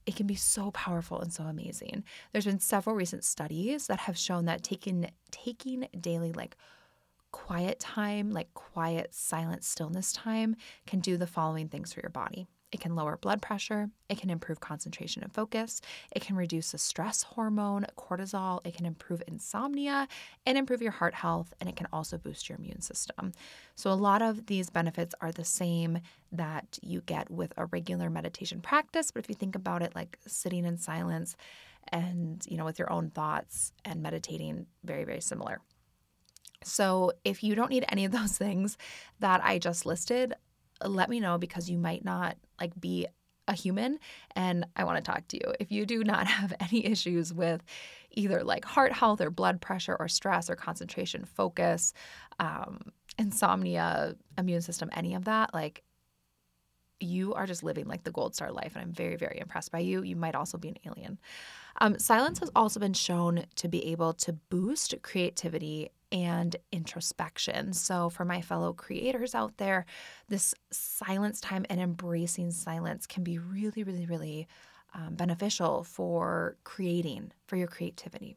[0.07, 2.05] it can be so powerful and so amazing.
[2.33, 6.57] There's been several recent studies that have shown that taking taking daily like
[7.33, 12.47] quiet time, like quiet silent stillness time can do the following things for your body.
[12.73, 13.89] It can lower blood pressure.
[14.09, 15.81] It can improve concentration and focus.
[16.11, 18.61] It can reduce the stress hormone, cortisol.
[18.67, 20.09] It can improve insomnia
[20.45, 21.55] and improve your heart health.
[21.61, 23.33] And it can also boost your immune system.
[23.77, 26.01] So, a lot of these benefits are the same
[26.33, 29.11] that you get with a regular meditation practice.
[29.13, 31.37] But if you think about it like sitting in silence
[31.89, 35.61] and, you know, with your own thoughts and meditating, very, very similar.
[36.65, 38.77] So, if you don't need any of those things
[39.21, 40.35] that I just listed,
[40.85, 43.07] let me know because you might not like be
[43.49, 43.99] a human
[44.35, 45.53] and I want to talk to you.
[45.61, 47.63] If you do not have any issues with
[48.11, 51.93] either like heart health or blood pressure or stress or concentration, focus,
[52.39, 52.81] um,
[53.19, 55.83] insomnia, immune system, any of that, like
[56.99, 58.73] you are just living like the gold star life.
[58.75, 60.03] And I'm very, very impressed by you.
[60.03, 61.19] You might also be an alien.
[61.81, 67.73] Um, silence has also been shown to be able to boost creativity and introspection.
[67.73, 69.87] So, for my fellow creators out there,
[70.29, 74.47] this silence time and embracing silence can be really, really, really
[74.95, 78.37] um, beneficial for creating, for your creativity.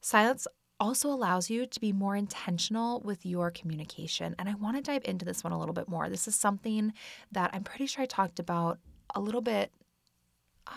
[0.00, 0.46] Silence
[0.78, 4.34] also allows you to be more intentional with your communication.
[4.38, 6.08] And I want to dive into this one a little bit more.
[6.08, 6.92] This is something
[7.32, 8.78] that I'm pretty sure I talked about
[9.14, 9.72] a little bit,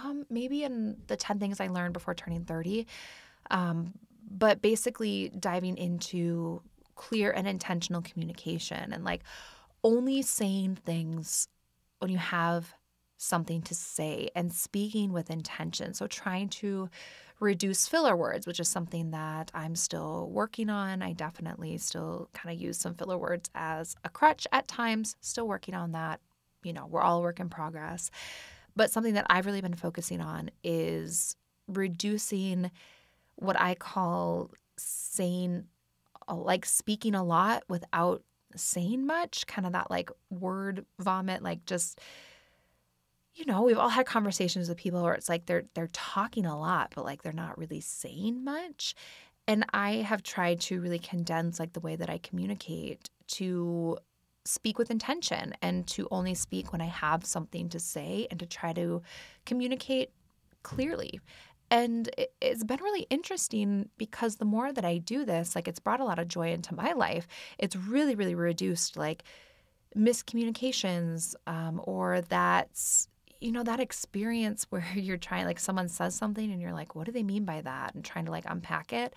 [0.03, 2.87] um, maybe in the 10 things I learned before turning 30.
[3.51, 3.93] Um,
[4.29, 6.61] but basically diving into
[6.95, 9.23] clear and intentional communication and like
[9.83, 11.47] only saying things
[11.99, 12.73] when you have
[13.17, 15.93] something to say and speaking with intention.
[15.93, 16.89] So trying to
[17.39, 21.01] reduce filler words, which is something that I'm still working on.
[21.01, 25.47] I definitely still kind of use some filler words as a crutch at times, still
[25.47, 26.19] working on that.
[26.63, 28.11] You know, we're all work in progress.
[28.75, 31.35] But something that I've really been focusing on is
[31.67, 32.71] reducing
[33.39, 35.65] what I call saying,
[36.31, 38.23] like speaking a lot without
[38.55, 41.99] saying much, kind of that like word vomit, like just
[43.35, 46.59] you know, we've all had conversations with people where it's like they're they're talking a
[46.59, 48.95] lot, but like they're not really saying much.
[49.47, 53.97] And I have tried to really condense like the way that I communicate to
[54.45, 58.45] speak with intention and to only speak when I have something to say and to
[58.45, 59.01] try to
[59.45, 60.11] communicate
[60.63, 61.19] clearly.
[61.71, 62.09] And
[62.41, 66.05] it's been really interesting because the more that I do this, like it's brought a
[66.05, 67.27] lot of joy into my life.
[67.57, 69.23] It's really, really reduced like
[69.95, 73.07] miscommunications um, or that's
[73.41, 77.05] you know that experience where you're trying like someone says something and you're like what
[77.05, 79.13] do they mean by that and trying to like unpack it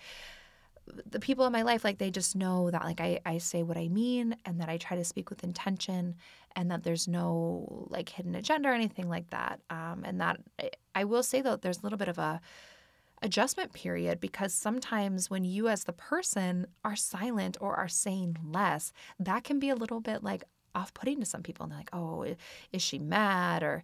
[0.87, 3.77] the people in my life like they just know that like I, I say what
[3.77, 6.17] i mean and that i try to speak with intention
[6.57, 10.41] and that there's no like hidden agenda or anything like that um, and that
[10.95, 12.41] I will say though there's a little bit of a
[13.23, 18.93] adjustment period because sometimes when you, as the person, are silent or are saying less,
[19.19, 21.65] that can be a little bit like off putting to some people.
[21.65, 22.27] And they're like, oh,
[22.73, 23.63] is she mad?
[23.63, 23.83] Or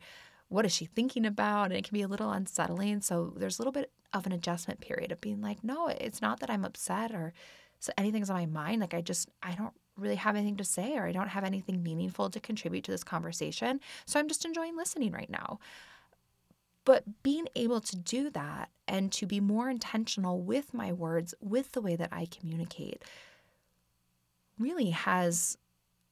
[0.48, 1.66] what is she thinking about?
[1.66, 3.00] And it can be a little unsettling.
[3.02, 6.40] So there's a little bit of an adjustment period of being like, no, it's not
[6.40, 7.32] that I'm upset or
[7.80, 8.80] so anything's on my mind.
[8.80, 11.82] Like I just, I don't really have anything to say or I don't have anything
[11.82, 13.80] meaningful to contribute to this conversation.
[14.06, 15.58] So I'm just enjoying listening right now.
[16.84, 21.72] But being able to do that and to be more intentional with my words, with
[21.72, 23.04] the way that I communicate,
[24.58, 25.58] really has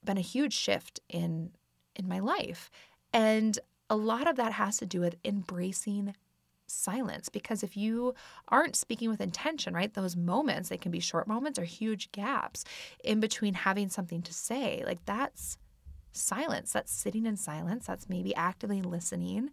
[0.05, 1.51] been a huge shift in
[1.94, 2.70] in my life.
[3.12, 6.14] And a lot of that has to do with embracing
[6.66, 8.14] silence because if you
[8.49, 12.64] aren't speaking with intention, right, those moments, they can be short moments or huge gaps
[13.05, 14.83] in between having something to say.
[14.85, 15.59] Like that's
[16.12, 16.72] silence.
[16.72, 17.87] That's sitting in silence.
[17.87, 19.51] That's maybe actively listening.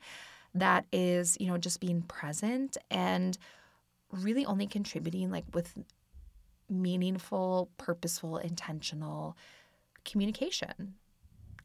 [0.56, 3.38] That is, you know, just being present and
[4.12, 5.78] really only contributing like with
[6.70, 9.38] meaningful, purposeful, intentional
[10.06, 10.96] communication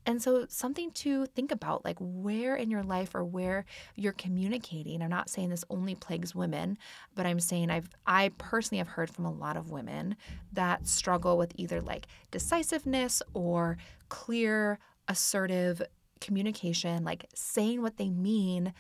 [0.09, 5.03] and so, something to think about like where in your life or where you're communicating.
[5.03, 6.79] I'm not saying this only plagues women,
[7.15, 10.17] but I'm saying I've, I personally have heard from a lot of women
[10.55, 13.77] that struggle with either like decisiveness or
[14.09, 15.83] clear, assertive
[16.23, 18.73] communication, like saying what they mean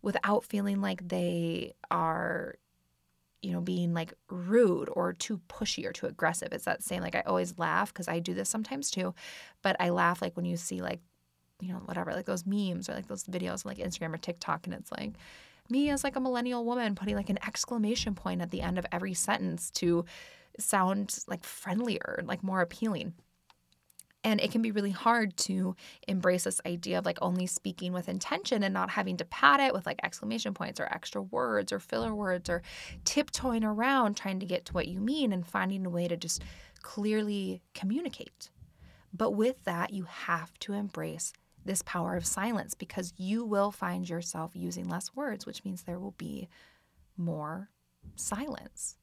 [0.00, 2.54] without feeling like they are
[3.42, 6.48] you know, being like rude or too pushy or too aggressive.
[6.52, 9.14] It's that same, like I always laugh because I do this sometimes too,
[9.62, 11.00] but I laugh like when you see like,
[11.60, 14.66] you know, whatever, like those memes or like those videos on like Instagram or TikTok
[14.66, 15.12] and it's like
[15.70, 18.86] me as like a millennial woman putting like an exclamation point at the end of
[18.92, 20.04] every sentence to
[20.58, 23.14] sound like friendlier, like more appealing.
[24.22, 25.74] And it can be really hard to
[26.06, 29.72] embrace this idea of like only speaking with intention and not having to pad it
[29.72, 32.62] with like exclamation points or extra words or filler words or
[33.04, 36.42] tiptoeing around trying to get to what you mean and finding a way to just
[36.82, 38.50] clearly communicate.
[39.12, 41.32] But with that, you have to embrace
[41.64, 45.98] this power of silence because you will find yourself using less words, which means there
[45.98, 46.48] will be
[47.16, 47.70] more
[48.16, 48.96] silence.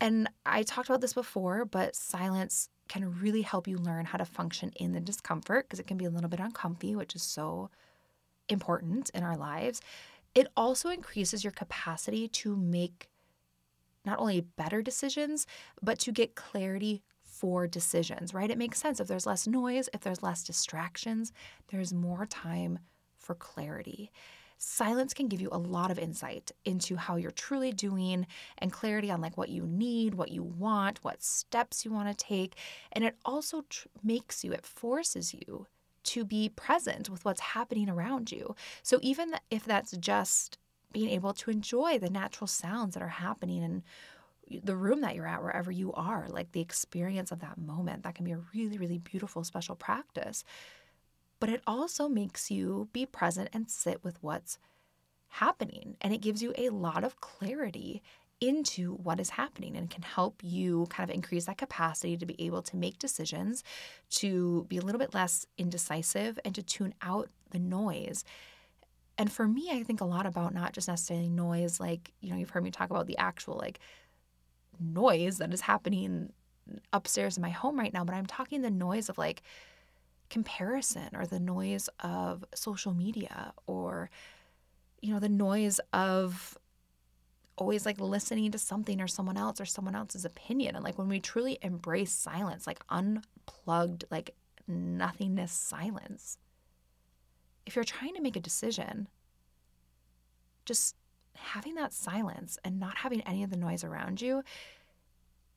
[0.00, 4.24] And I talked about this before, but silence can really help you learn how to
[4.24, 7.70] function in the discomfort because it can be a little bit uncomfy, which is so
[8.48, 9.80] important in our lives.
[10.34, 13.08] It also increases your capacity to make
[14.04, 15.46] not only better decisions,
[15.82, 18.50] but to get clarity for decisions, right?
[18.50, 19.00] It makes sense.
[19.00, 21.32] If there's less noise, if there's less distractions,
[21.68, 22.78] there's more time
[23.18, 24.10] for clarity.
[24.58, 28.26] Silence can give you a lot of insight into how you're truly doing
[28.58, 32.24] and clarity on like what you need, what you want, what steps you want to
[32.24, 32.56] take.
[32.92, 35.66] And it also tr- makes you, it forces you
[36.04, 38.54] to be present with what's happening around you.
[38.82, 40.58] So even if that's just
[40.92, 43.82] being able to enjoy the natural sounds that are happening in
[44.62, 48.14] the room that you're at, wherever you are, like the experience of that moment, that
[48.14, 50.44] can be a really, really beautiful, special practice
[51.40, 54.58] but it also makes you be present and sit with what's
[55.28, 55.96] happening.
[56.00, 58.02] And it gives you a lot of clarity
[58.40, 62.40] into what is happening and can help you kind of increase that capacity to be
[62.44, 63.64] able to make decisions,
[64.10, 68.24] to be a little bit less indecisive, and to tune out the noise.
[69.18, 72.36] And for me, I think a lot about not just necessarily noise, like, you know,
[72.36, 73.78] you've heard me talk about the actual like
[74.78, 76.32] noise that is happening
[76.92, 79.42] upstairs in my home right now, but I'm talking the noise of like,
[80.30, 84.10] comparison or the noise of social media or
[85.00, 86.58] you know the noise of
[87.58, 90.74] always like listening to something or someone else or someone else's opinion.
[90.74, 94.34] And like when we truly embrace silence like unplugged like
[94.68, 96.38] nothingness silence
[97.66, 99.08] if you're trying to make a decision
[100.64, 100.96] just
[101.34, 104.42] having that silence and not having any of the noise around you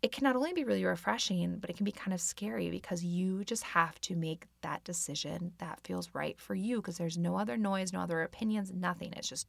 [0.02, 3.04] it can not only be really refreshing, but it can be kind of scary because
[3.04, 7.38] you just have to make that decision that feels right for you because there's no
[7.38, 9.12] other noise, no other opinions, nothing.
[9.18, 9.48] It's just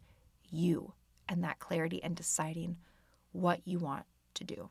[0.51, 0.93] you
[1.29, 2.77] and that clarity and deciding
[3.33, 4.69] what you want to do.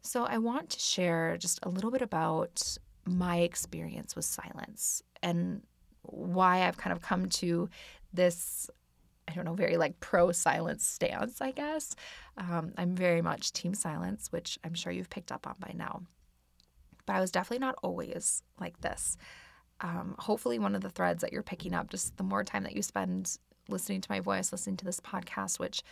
[0.00, 5.62] So, I want to share just a little bit about my experience with silence and
[6.02, 7.68] why I've kind of come to
[8.12, 8.68] this
[9.32, 11.94] I don't know, very like pro silence stance, I guess.
[12.36, 16.02] Um, I'm very much team silence, which I'm sure you've picked up on by now.
[17.06, 19.16] But I was definitely not always like this.
[19.80, 22.76] Um, hopefully, one of the threads that you're picking up, just the more time that
[22.76, 23.36] you spend
[23.68, 25.82] listening to my voice, listening to this podcast, which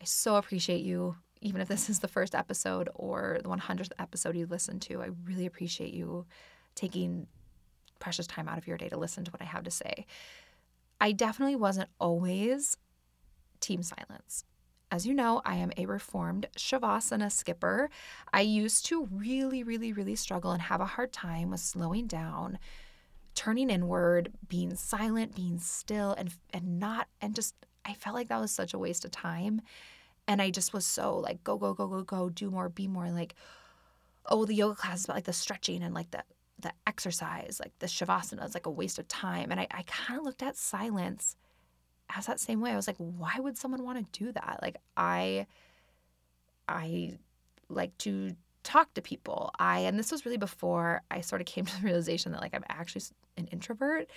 [0.00, 4.36] I so appreciate you, even if this is the first episode or the 100th episode
[4.36, 6.26] you listen to, I really appreciate you
[6.74, 7.26] taking
[7.98, 10.06] precious time out of your day to listen to what I have to say.
[11.00, 12.76] I definitely wasn't always
[13.60, 14.44] team silence.
[14.90, 17.90] As you know, I am a reformed Shavasana skipper.
[18.32, 22.58] I used to really, really, really struggle and have a hard time with slowing down,
[23.34, 28.40] turning inward, being silent, being still, and and not and just I felt like that
[28.40, 29.60] was such a waste of time.
[30.28, 33.10] And I just was so like go, go, go, go, go, do more, be more
[33.10, 33.34] like,
[34.26, 36.22] oh, the yoga class is about like the stretching and like the
[36.58, 39.50] the exercise, like the shavasana is like a waste of time.
[39.50, 41.36] And I, I kind of looked at silence
[42.14, 42.72] as that same way.
[42.72, 44.60] I was like, why would someone want to do that?
[44.62, 45.46] Like I
[46.68, 47.18] I
[47.68, 49.50] like to talk to people.
[49.58, 52.54] I and this was really before I sort of came to the realization that like
[52.54, 53.04] I'm actually
[53.36, 54.08] an introvert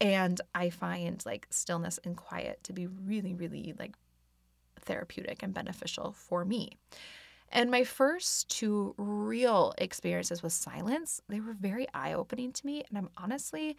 [0.00, 3.94] and I find like stillness and quiet to be really really like
[4.80, 6.72] therapeutic and beneficial for me.
[7.50, 12.98] And my first two real experiences with silence, they were very eye-opening to me and
[12.98, 13.76] I'm honestly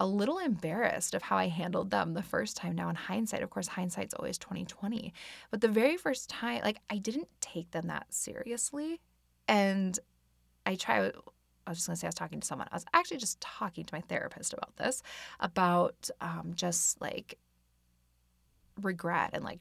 [0.00, 2.76] a little embarrassed of how I handled them the first time.
[2.76, 5.12] Now, in hindsight, of course, hindsight's always 2020.
[5.50, 9.00] But the very first time, like, I didn't take them that seriously.
[9.48, 9.98] And
[10.66, 12.68] I try, I was just gonna say I was talking to someone.
[12.70, 15.02] I was actually just talking to my therapist about this,
[15.40, 17.38] about um, just like
[18.80, 19.60] regret and like,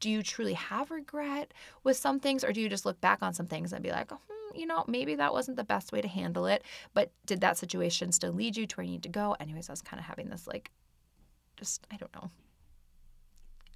[0.00, 3.34] do you truly have regret with some things, or do you just look back on
[3.34, 6.08] some things and be like, hmm, you know, maybe that wasn't the best way to
[6.08, 9.36] handle it, but did that situation still lead you to where you need to go?
[9.40, 10.70] Anyways, I was kind of having this like,
[11.56, 12.30] just, I don't know,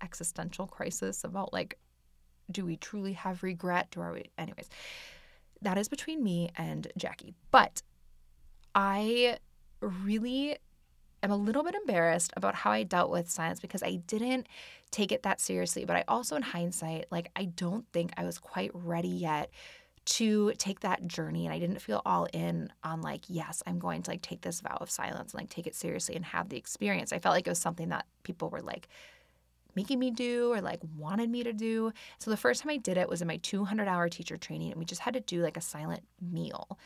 [0.02, 1.78] existential crisis about like,
[2.50, 3.94] do we truly have regret?
[3.96, 4.68] Or are we, anyways,
[5.62, 7.34] that is between me and Jackie.
[7.50, 7.82] But
[8.74, 9.38] I
[9.80, 10.58] really
[11.22, 14.46] am a little bit embarrassed about how I dealt with science because I didn't
[14.90, 15.84] take it that seriously.
[15.84, 19.50] But I also, in hindsight, like, I don't think I was quite ready yet
[20.08, 24.00] to take that journey and I didn't feel all in on like yes I'm going
[24.02, 26.56] to like take this vow of silence and like take it seriously and have the
[26.56, 27.12] experience.
[27.12, 28.88] I felt like it was something that people were like
[29.74, 31.92] making me do or like wanted me to do.
[32.18, 34.78] So the first time I did it was in my 200 hour teacher training and
[34.78, 36.78] we just had to do like a silent meal.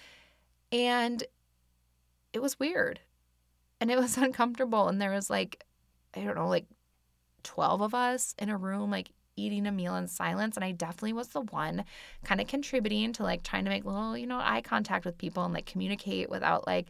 [0.72, 1.22] And
[2.32, 2.98] it was weird.
[3.82, 5.64] And it was uncomfortable and there was like
[6.14, 6.66] I don't know like
[7.42, 10.56] 12 of us in a room like eating a meal in silence.
[10.56, 11.84] And I definitely was the one
[12.24, 15.44] kind of contributing to like trying to make little, you know, eye contact with people
[15.44, 16.86] and like communicate without like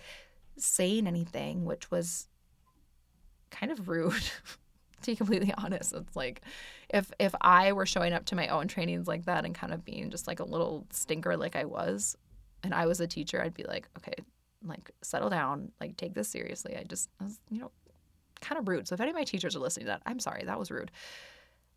[0.56, 2.28] saying anything, which was
[3.50, 4.14] kind of rude.
[5.02, 6.42] to be completely honest it's like
[6.88, 9.84] if if i were showing up to my own trainings like that and kind of
[9.84, 12.16] being just like a little stinker like i was
[12.62, 14.14] and i was a teacher i'd be like okay
[14.64, 16.76] like settle down like take this seriously.
[16.76, 17.70] I just I was, you know
[18.40, 18.88] kind of rude.
[18.88, 20.90] So if any of my teachers are listening to that i'm sorry that was rude.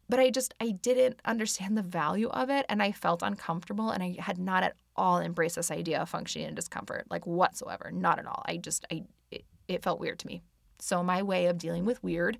[0.07, 4.03] But I just I didn't understand the value of it and I felt uncomfortable and
[4.03, 7.91] I had not at all embraced this idea of functioning in discomfort like whatsoever.
[7.91, 8.43] Not at all.
[8.45, 10.41] I just I it, it felt weird to me.
[10.79, 12.37] So my way of dealing with weird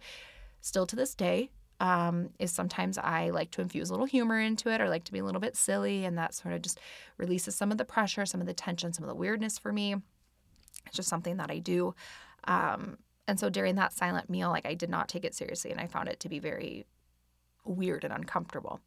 [0.62, 4.70] still to this day um, is sometimes I like to infuse a little humor into
[4.70, 6.80] it or like to be a little bit silly and that sort of just
[7.18, 9.96] releases some of the pressure some of the tension some of the weirdness for me
[10.86, 11.94] it's just something that I do
[12.46, 15.80] um, and so during that silent meal like I did not take it seriously and
[15.80, 16.86] I found it to be very
[17.66, 18.80] weird and uncomfortable.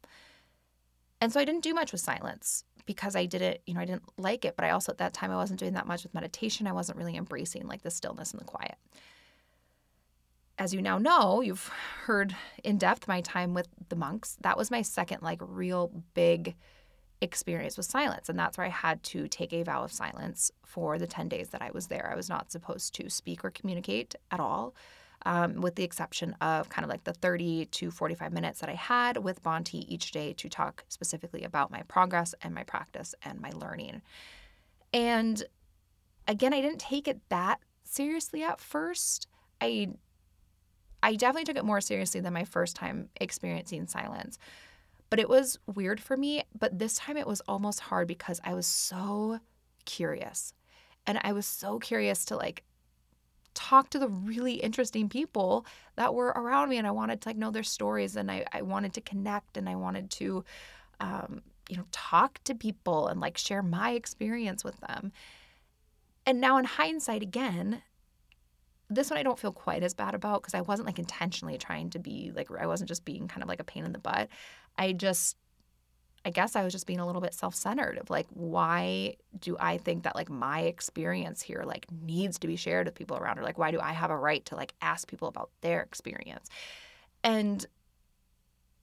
[1.21, 4.03] And so I didn't do much with silence because I didn't, you know, I didn't
[4.17, 6.65] like it, but I also at that time I wasn't doing that much with meditation.
[6.65, 8.75] I wasn't really embracing like the stillness and the quiet.
[10.57, 11.69] As you now know, you've
[12.05, 14.37] heard in depth my time with the monks.
[14.41, 16.55] That was my second like real big
[17.21, 18.29] experience with silence.
[18.29, 21.49] And that's where I had to take a vow of silence for the 10 days
[21.49, 22.09] that I was there.
[22.11, 24.73] I was not supposed to speak or communicate at all
[25.25, 28.75] um, with the exception of kind of like the 30 to 45 minutes that I
[28.75, 33.39] had with Bhante each day to talk specifically about my progress and my practice and
[33.41, 34.01] my learning.
[34.93, 35.43] And
[36.27, 39.27] again, I didn't take it that seriously at first.
[39.61, 39.89] I
[41.01, 44.37] I definitely took it more seriously than my first time experiencing silence.
[45.09, 48.53] But it was weird for me, but this time it was almost hard because I
[48.53, 49.39] was so
[49.85, 50.53] curious.
[51.07, 52.63] And I was so curious to like
[53.55, 57.37] talk to the really interesting people that were around me and I wanted to like
[57.37, 60.45] know their stories and I, I wanted to connect and I wanted to
[60.99, 65.11] um, you know talk to people and like share my experience with them.
[66.25, 67.81] And now in hindsight again,
[68.89, 71.89] this one I don't feel quite as bad about because I wasn't like intentionally trying
[71.91, 74.29] to be like I wasn't just being kind of like a pain in the butt.
[74.79, 75.35] I just
[76.25, 79.77] I guess I was just being a little bit self-centered of like why do I
[79.77, 83.43] think that like my experience here like needs to be shared with people around or
[83.43, 86.49] like why do I have a right to like ask people about their experience?
[87.23, 87.65] And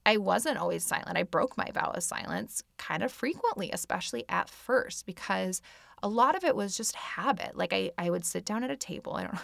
[0.05, 1.18] I wasn't always silent.
[1.18, 5.61] I broke my vow of silence kind of frequently, especially at first because
[6.03, 7.57] a lot of it was just habit.
[7.57, 9.14] Like I I would sit down at a table.
[9.14, 9.38] I don't I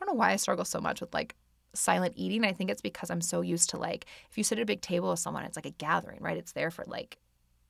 [0.00, 1.34] don't know why I struggle so much with like
[1.78, 2.44] silent eating.
[2.44, 4.80] I think it's because I'm so used to like if you sit at a big
[4.80, 6.36] table with someone, it's like a gathering, right?
[6.36, 7.18] It's there for like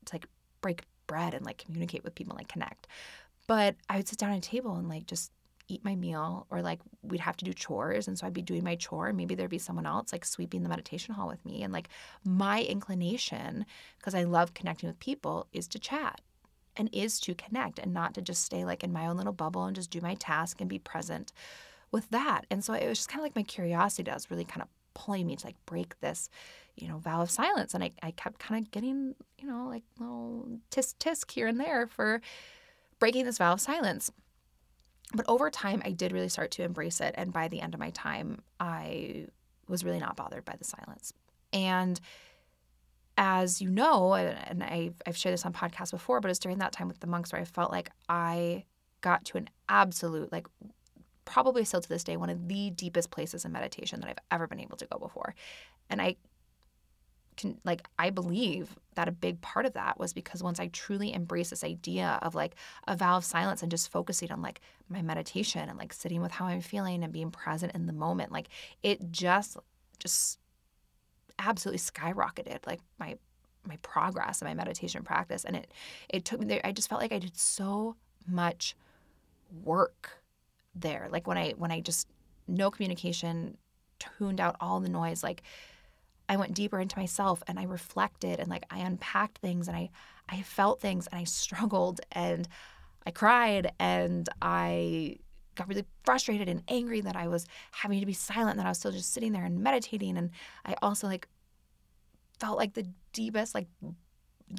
[0.07, 0.27] to like
[0.61, 2.87] break bread and like communicate with people, like connect.
[3.47, 5.33] But I would sit down at a table and like just
[5.69, 8.65] eat my meal or like we'd have to do chores and so I'd be doing
[8.65, 11.63] my chore and maybe there'd be someone else like sweeping the meditation hall with me
[11.63, 11.91] and like
[12.25, 13.67] my inclination
[13.99, 16.23] because I love connecting with people is to chat
[16.77, 19.65] and is to connect and not to just stay like in my own little bubble
[19.65, 21.33] and just do my task and be present
[21.91, 22.47] with that.
[22.51, 24.69] And so it was just kind of like my curiosity that was really kind of
[24.95, 26.29] pulling me to like break this,
[26.77, 27.75] you know, vow of silence.
[27.75, 31.61] And I, I kept kind of getting, you know, like little tisk tisk here and
[31.61, 32.21] there for
[32.99, 34.11] breaking this vow of silence.
[35.15, 37.15] But over time, I did really start to embrace it.
[37.17, 39.29] And by the end of my time, I
[39.67, 41.13] was really not bothered by the silence.
[41.53, 41.99] And
[43.17, 46.89] as you know, and I've, shared this on podcasts before, but it's during that time
[46.89, 48.65] with the monks where I felt like I
[49.01, 50.47] got to an absolute, like,
[51.29, 54.47] probably still to this day, one of the deepest places in meditation that I've ever
[54.47, 55.35] been able to go before.
[55.91, 56.17] And I
[57.37, 61.15] can, like, I believe that a big part of that was because once I truly
[61.15, 62.57] embraced this idea of like
[62.89, 66.33] a vow of silence and just focusing on like my meditation and like sitting with
[66.33, 68.49] how I'm feeling and being present in the moment, like,
[68.83, 69.59] it just,
[69.99, 70.39] just
[71.39, 73.17] absolutely skyrocketed like my
[73.65, 75.73] my progress and my meditation practice and it
[76.09, 77.95] it took me there I just felt like I did so
[78.27, 78.75] much
[79.63, 80.23] work
[80.81, 82.09] there like when I when I just
[82.47, 83.57] no communication
[83.99, 85.43] tuned out all the noise like
[86.29, 89.91] I went deeper into myself and I reflected and like I unpacked things and I
[90.29, 92.47] I felt things and I struggled and
[93.07, 95.19] I cried and I
[95.59, 98.79] got really frustrated and angry that I was having to be silent, that I was
[98.79, 100.17] still just sitting there and meditating.
[100.17, 100.31] And
[100.65, 101.29] I also like
[102.39, 103.67] felt like the deepest like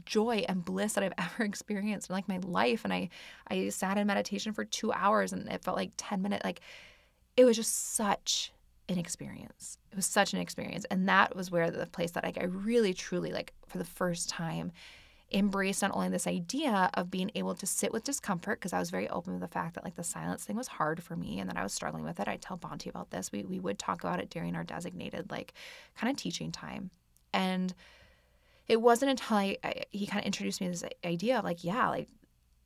[0.06, 2.84] joy and bliss that I've ever experienced in like my life.
[2.84, 3.10] And I
[3.48, 6.44] I sat in meditation for two hours and it felt like 10 minutes.
[6.44, 6.62] Like
[7.38, 8.52] it was just such
[8.88, 9.78] an experience.
[9.92, 10.86] It was such an experience.
[10.90, 14.30] And that was where the place that like I really truly like for the first
[14.30, 14.72] time
[15.32, 18.90] embraced not only this idea of being able to sit with discomfort because I was
[18.90, 21.48] very open with the fact that like the silence thing was hard for me and
[21.50, 22.28] that I was struggling with it.
[22.28, 23.32] I'd tell Bhante about this.
[23.32, 25.54] We we would talk about it during our designated like
[25.96, 26.90] kind of teaching time.
[27.32, 27.74] And
[28.70, 31.64] it wasn't until I, I he kind of introduced me to this idea of like,
[31.64, 32.08] yeah, like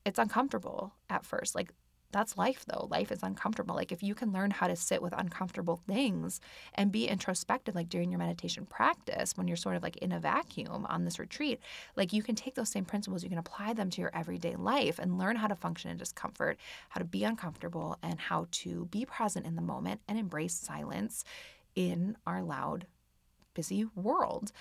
[0.05, 1.55] it's uncomfortable at first.
[1.55, 1.71] Like
[2.11, 2.87] that's life though.
[2.91, 3.73] Life is uncomfortable.
[3.73, 6.41] Like if you can learn how to sit with uncomfortable things
[6.75, 10.19] and be introspective like during your meditation practice when you're sort of like in a
[10.19, 11.59] vacuum on this retreat,
[11.95, 14.99] like you can take those same principles, you can apply them to your everyday life
[14.99, 16.57] and learn how to function in discomfort,
[16.89, 21.23] how to be uncomfortable and how to be present in the moment and embrace silence
[21.75, 22.85] in our loud
[23.53, 24.51] busy world.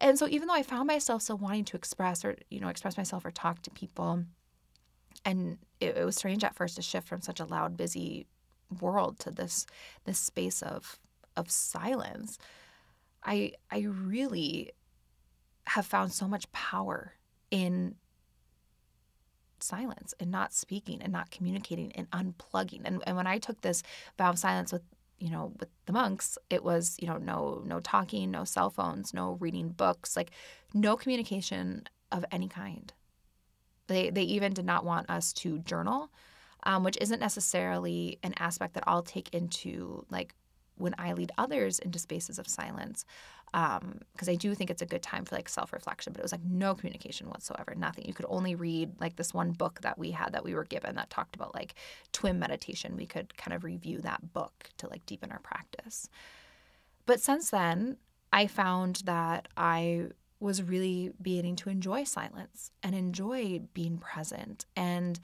[0.00, 2.96] And so even though I found myself still wanting to express or you know express
[2.96, 4.24] myself or talk to people
[5.24, 8.26] and it, it was strange at first to shift from such a loud, busy
[8.80, 9.66] world to this
[10.04, 10.98] this space of
[11.36, 12.38] of silence.
[13.24, 14.72] I I really
[15.66, 17.14] have found so much power
[17.50, 17.96] in
[19.60, 22.80] silence and not speaking and not communicating and unplugging.
[22.84, 23.82] And, and when I took this
[24.16, 24.82] vow of silence with
[25.20, 29.14] you know with the monks it was you know no no talking no cell phones
[29.14, 30.30] no reading books like
[30.74, 32.92] no communication of any kind
[33.90, 36.10] they, they even did not want us to journal,
[36.62, 40.34] um, which isn't necessarily an aspect that I'll take into like
[40.76, 43.04] when I lead others into spaces of silence.
[43.52, 46.22] Because um, I do think it's a good time for like self reflection, but it
[46.22, 48.04] was like no communication whatsoever, nothing.
[48.06, 50.94] You could only read like this one book that we had that we were given
[50.96, 51.74] that talked about like
[52.12, 52.96] twin meditation.
[52.96, 56.08] We could kind of review that book to like deepen our practice.
[57.06, 57.96] But since then,
[58.32, 65.20] I found that I was really beginning to enjoy silence and enjoy being present and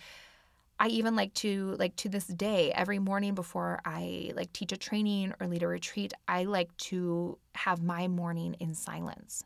[0.79, 4.77] I even like to like to this day every morning before I like teach a
[4.77, 9.43] training or lead a retreat I like to have my morning in silence.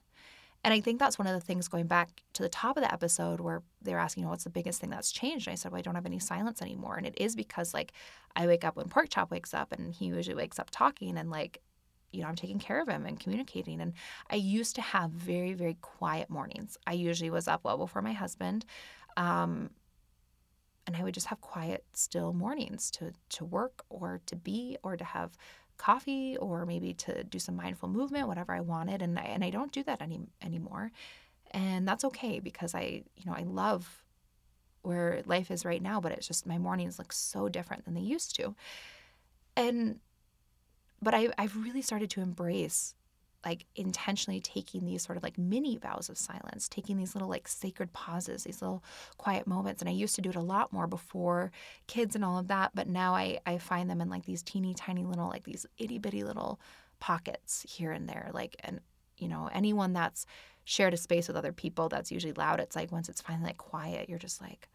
[0.62, 2.93] And I think that's one of the things going back to the top of the
[2.93, 5.47] episode where they're asking, you know, what's the biggest thing that's changed?
[5.47, 6.97] And I said, well, I don't have any silence anymore.
[6.97, 7.93] And it is because like
[8.37, 11.31] I wake up when Pork Chop wakes up and he usually wakes up talking and
[11.31, 11.62] like
[12.12, 13.81] you know, I'm taking care of him and communicating.
[13.81, 13.93] And
[14.31, 16.76] I used to have very, very quiet mornings.
[16.85, 18.64] I usually was up well before my husband.
[19.16, 19.70] Um,
[20.91, 24.97] and I would just have quiet, still mornings to, to work or to be or
[24.97, 25.36] to have
[25.76, 29.01] coffee or maybe to do some mindful movement, whatever I wanted.
[29.01, 30.91] And I, and I don't do that any, anymore.
[31.53, 34.05] And that's okay because I, you know, I love
[34.82, 38.01] where life is right now, but it's just my mornings look so different than they
[38.01, 38.57] used to.
[39.57, 40.01] And
[41.01, 42.95] but I, I've really started to embrace
[43.45, 47.49] like intentionally taking these sort of like mini vows of silence, taking these little like
[47.49, 48.84] sacred pauses, these little
[49.16, 49.80] quiet moments.
[49.80, 51.51] And I used to do it a lot more before
[51.86, 52.72] kids and all of that.
[52.74, 55.99] But now I, I find them in like these teeny tiny little, like these itty
[55.99, 56.61] bitty little
[56.99, 58.30] pockets here and there.
[58.34, 58.80] Like, and,
[59.16, 60.26] you know, anyone that's
[60.64, 63.59] shared a space with other people that's usually loud, it's like once it's finally like
[63.59, 64.68] quiet, you're just like,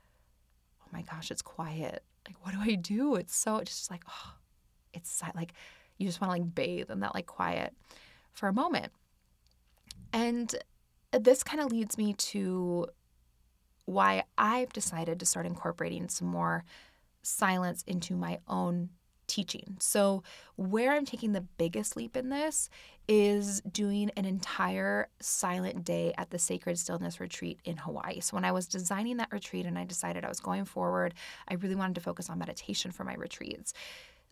[0.81, 2.03] oh my gosh, it's quiet.
[2.27, 3.13] Like, what do I do?
[3.15, 4.33] It's so, it's just like, oh,
[4.91, 5.53] it's like,
[5.97, 7.73] you just want to like bathe in that like quiet
[8.35, 8.91] for a moment.
[10.13, 10.53] And
[11.11, 12.87] this kind of leads me to
[13.85, 16.63] why I've decided to start incorporating some more
[17.21, 18.89] silence into my own
[19.27, 19.77] teaching.
[19.79, 20.23] So,
[20.55, 22.69] where I'm taking the biggest leap in this
[23.07, 28.19] is doing an entire silent day at the Sacred Stillness Retreat in Hawaii.
[28.19, 31.13] So, when I was designing that retreat and I decided I was going forward,
[31.47, 33.73] I really wanted to focus on meditation for my retreats.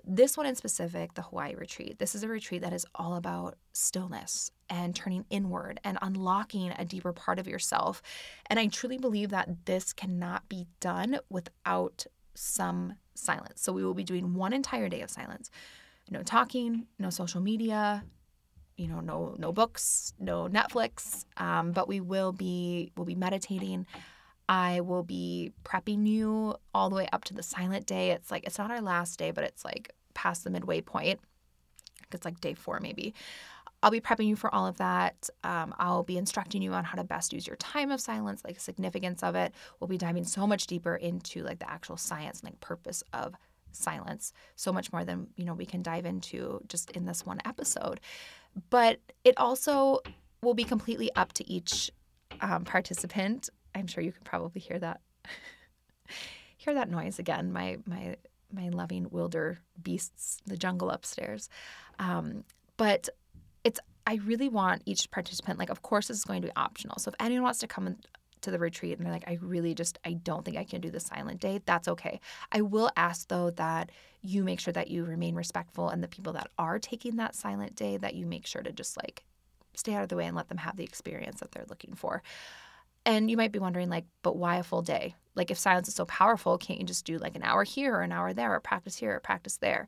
[0.06, 3.56] This one in specific, the Hawaii retreat, this is a retreat that is all about
[3.72, 8.02] stillness and turning inward and unlocking a deeper part of yourself.
[8.48, 13.62] And I truly believe that this cannot be done without some silence.
[13.62, 15.50] So we will be doing one entire day of silence.
[16.10, 18.04] No talking, no social media,
[18.76, 21.26] you know, no no books, no Netflix.
[21.38, 23.86] Um, but we will be we'll be meditating.
[24.50, 28.12] I will be prepping you all the way up to the silent day.
[28.12, 31.20] It's like it's not our last day, but it's like past the midway point.
[32.12, 33.14] It's like day four maybe.
[33.82, 35.30] I'll be prepping you for all of that.
[35.44, 38.58] Um, I'll be instructing you on how to best use your time of silence, like
[38.60, 39.54] significance of it.
[39.80, 43.36] We'll be diving so much deeper into like the actual science and like purpose of
[43.74, 47.40] silence, so much more than you know we can dive into just in this one
[47.46, 48.00] episode.
[48.70, 50.00] But it also
[50.42, 51.92] will be completely up to each
[52.40, 53.50] um, participant.
[53.76, 55.02] I'm sure you can probably hear that
[56.58, 57.52] hear that noise again.
[57.52, 58.16] My my
[58.52, 61.50] my loving wilder beasts, the jungle upstairs.
[62.00, 62.44] Um,
[62.78, 63.10] but
[63.64, 66.98] it's I really want each participant like of course this is going to be optional.
[67.00, 67.98] So if anyone wants to come
[68.42, 70.92] to the retreat and they're like I really just I don't think I can do
[70.92, 72.20] the silent day, that's okay.
[72.52, 76.34] I will ask though that you make sure that you remain respectful and the people
[76.34, 79.24] that are taking that silent day that you make sure to just like
[79.76, 82.22] stay out of the way and let them have the experience that they're looking for.
[83.06, 85.16] And you might be wondering, like, but why a full day?
[85.36, 88.02] Like, if silence is so powerful, can't you just do like an hour here or
[88.02, 89.88] an hour there or practice here or practice there?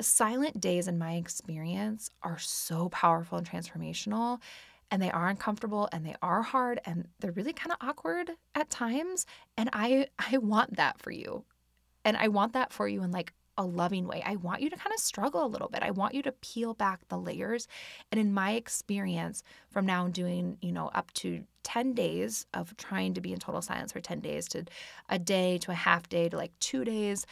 [0.00, 4.40] silent days, in my experience, are so powerful and transformational.
[4.90, 8.68] And they are uncomfortable and they are hard and they're really kind of awkward at
[8.68, 9.24] times.
[9.56, 11.44] And I I want that for you.
[12.04, 14.22] And I want that for you in like a loving way.
[14.24, 15.82] I want you to kind of struggle a little bit.
[15.82, 17.68] I want you to peel back the layers.
[18.10, 23.14] And in my experience, from now doing, you know, up to 10 days of trying
[23.14, 24.64] to be in total silence for 10 days to
[25.08, 27.26] a day to a half day to like two days,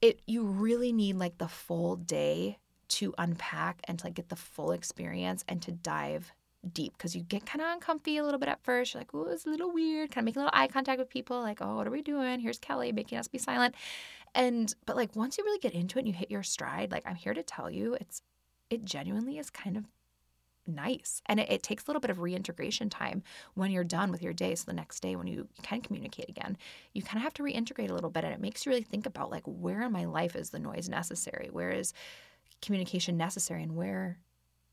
[0.00, 4.36] it you really need like the full day to unpack and to like get the
[4.36, 6.32] full experience and to dive
[6.72, 8.94] deep because you get kind of uncomfy a little bit at first.
[8.94, 10.10] You're like, oh, it's a little weird.
[10.10, 12.40] Kind of making a little eye contact with people, like, oh, what are we doing?
[12.40, 13.74] Here's Kelly making us be silent.
[14.34, 17.02] And but like once you really get into it and you hit your stride, like
[17.06, 18.22] I'm here to tell you, it's
[18.70, 19.86] it genuinely is kind of
[20.66, 21.22] nice.
[21.26, 23.22] And it, it, takes a little bit of reintegration time
[23.54, 24.54] when you're done with your day.
[24.54, 26.56] So the next day when you can communicate again,
[26.92, 28.24] you kind of have to reintegrate a little bit.
[28.24, 30.88] And it makes you really think about like where in my life is the noise
[30.88, 31.48] necessary?
[31.50, 31.92] Where is
[32.62, 34.18] communication necessary and where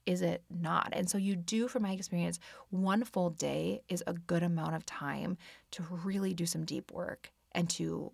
[0.05, 0.89] is it not?
[0.93, 2.39] And so you do, from my experience,
[2.69, 5.37] one full day is a good amount of time
[5.71, 8.11] to really do some deep work and to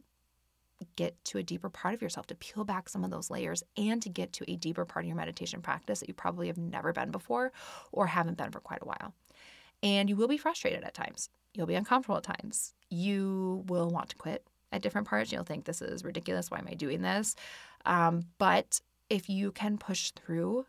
[0.95, 4.01] get to a deeper part of yourself, to peel back some of those layers, and
[4.01, 6.93] to get to a deeper part of your meditation practice that you probably have never
[6.93, 7.51] been before
[7.91, 9.13] or haven't been for quite a while.
[9.81, 11.29] And you will be frustrated at times.
[11.53, 12.73] You'll be uncomfortable at times.
[12.89, 15.31] You will want to quit at different parts.
[15.31, 16.49] You'll think, this is ridiculous.
[16.49, 17.35] Why am I doing this?
[17.85, 20.65] Um, but if you can push through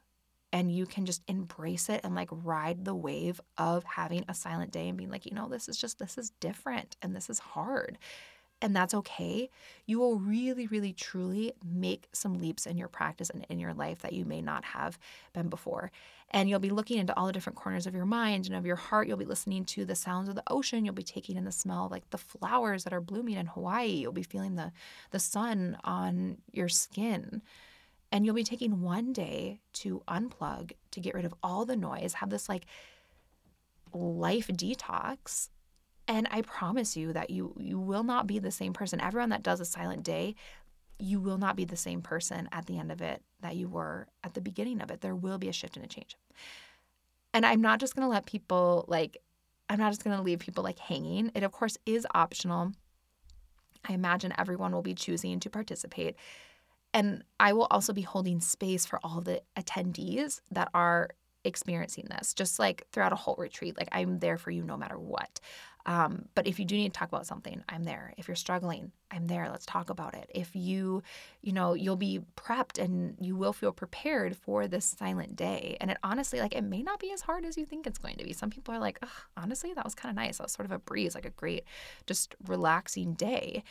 [0.52, 4.72] and you can just embrace it and like ride the wave of having a silent
[4.72, 7.38] day and being like, you know, this is just, this is different and this is
[7.38, 7.98] hard
[8.64, 9.50] and that's okay,
[9.84, 14.00] you will really, really, truly make some leaps in your practice and in your life
[14.00, 14.98] that you may not have
[15.34, 15.92] been before.
[16.30, 18.76] And you'll be looking into all the different corners of your mind and of your
[18.76, 19.06] heart.
[19.06, 20.86] You'll be listening to the sounds of the ocean.
[20.86, 23.88] You'll be taking in the smell like the flowers that are blooming in Hawaii.
[23.88, 24.72] You'll be feeling the,
[25.10, 27.42] the sun on your skin.
[28.10, 32.14] And you'll be taking one day to unplug, to get rid of all the noise,
[32.14, 32.64] have this like
[33.92, 35.50] life detox
[36.06, 39.00] and I promise you that you you will not be the same person.
[39.00, 40.34] Everyone that does a silent day,
[40.98, 44.06] you will not be the same person at the end of it that you were
[44.22, 45.00] at the beginning of it.
[45.00, 46.16] There will be a shift and a change.
[47.32, 49.18] And I'm not just going to let people like
[49.68, 51.30] I'm not just going to leave people like hanging.
[51.34, 52.72] It of course is optional.
[53.86, 56.16] I imagine everyone will be choosing to participate.
[56.92, 61.10] And I will also be holding space for all the attendees that are
[61.44, 63.76] experiencing this, just like throughout a whole retreat.
[63.76, 65.40] Like I'm there for you no matter what.
[65.86, 68.14] Um, but if you do need to talk about something, I'm there.
[68.16, 69.48] If you're struggling, I'm there.
[69.50, 70.30] Let's talk about it.
[70.34, 71.02] If you,
[71.42, 75.76] you know, you'll be prepped and you will feel prepared for this silent day.
[75.80, 78.16] And it honestly, like, it may not be as hard as you think it's going
[78.16, 78.32] to be.
[78.32, 78.98] Some people are like,
[79.36, 80.38] honestly, that was kind of nice.
[80.38, 81.64] That was sort of a breeze, like a great,
[82.06, 83.62] just relaxing day.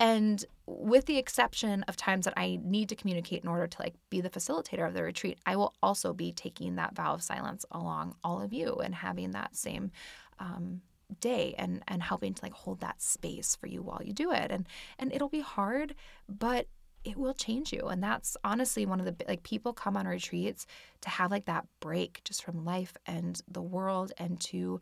[0.00, 3.94] And with the exception of times that I need to communicate in order to like
[4.10, 7.66] be the facilitator of the retreat, I will also be taking that vow of silence
[7.72, 9.90] along all of you and having that same
[10.38, 10.82] um,
[11.20, 14.50] day and and helping to like hold that space for you while you do it.
[14.50, 14.66] And
[14.98, 15.94] and it'll be hard,
[16.28, 16.66] but
[17.04, 20.66] it will change you and that's honestly one of the like people come on retreats
[21.00, 24.80] to have like that break just from life and the world and to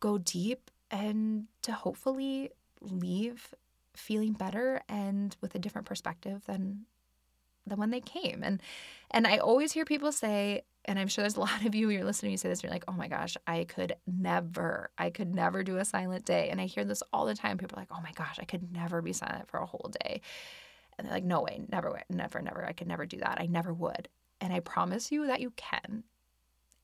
[0.00, 2.50] go deep and to hopefully
[2.80, 3.54] leave
[3.94, 6.84] feeling better and with a different perspective than
[7.66, 8.42] than when they came.
[8.42, 8.60] And
[9.10, 12.04] and I always hear people say, and I'm sure there's a lot of you you're
[12.04, 15.62] listening, you say this, you're like, oh my gosh, I could never, I could never
[15.62, 16.48] do a silent day.
[16.50, 17.58] And I hear this all the time.
[17.58, 20.20] People are like, oh my gosh, I could never be silent for a whole day.
[20.98, 22.64] And they're like, no way, never, never, never.
[22.64, 23.38] I could never do that.
[23.40, 24.08] I never would.
[24.40, 26.04] And I promise you that you can.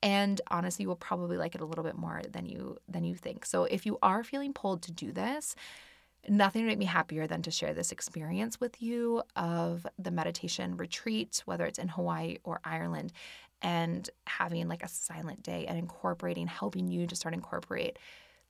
[0.01, 3.15] And honestly, you will probably like it a little bit more than you than you
[3.15, 3.45] think.
[3.45, 5.55] So if you are feeling pulled to do this,
[6.27, 10.77] Nothing would make me happier than to share this experience with you of the meditation
[10.77, 13.11] retreat, whether it's in Hawaii or Ireland,
[13.61, 17.97] and having like a silent day and incorporating, helping you to start incorporate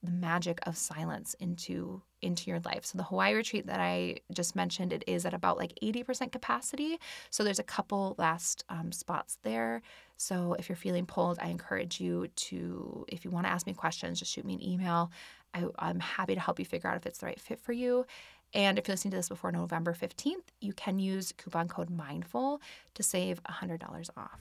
[0.04, 2.86] the magic of silence into into your life.
[2.86, 6.98] So the Hawaii retreat that I just mentioned, it is at about like 80% capacity.
[7.30, 9.82] So there's a couple last um, spots there.
[10.16, 13.74] So if you're feeling pulled, I encourage you to, if you want to ask me
[13.74, 15.12] questions, just shoot me an email.
[15.54, 18.06] I, I'm happy to help you figure out if it's the right fit for you.
[18.54, 22.60] And if you're listening to this before November 15th, you can use coupon code MINDFUL
[22.94, 24.40] to save $100 off.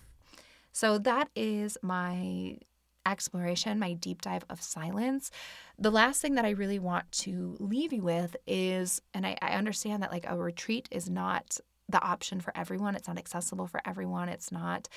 [0.72, 2.58] So that is my
[3.06, 5.30] exploration, my deep dive of silence.
[5.78, 9.52] The last thing that I really want to leave you with is, and I, I
[9.54, 11.58] understand that like a retreat is not
[11.88, 12.94] the option for everyone.
[12.94, 14.28] It's not accessible for everyone.
[14.28, 14.88] It's not,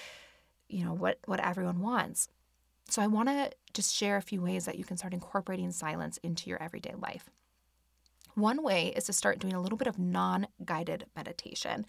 [0.70, 2.30] you know, what what everyone wants.
[2.90, 6.18] So I want to just share a few ways that you can start incorporating silence
[6.24, 7.30] into your everyday life.
[8.36, 11.86] One way is to start doing a little bit of non guided meditation.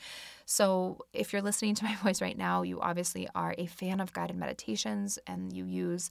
[0.46, 4.12] So, if you're listening to my voice right now, you obviously are a fan of
[4.12, 6.10] guided meditations and you use,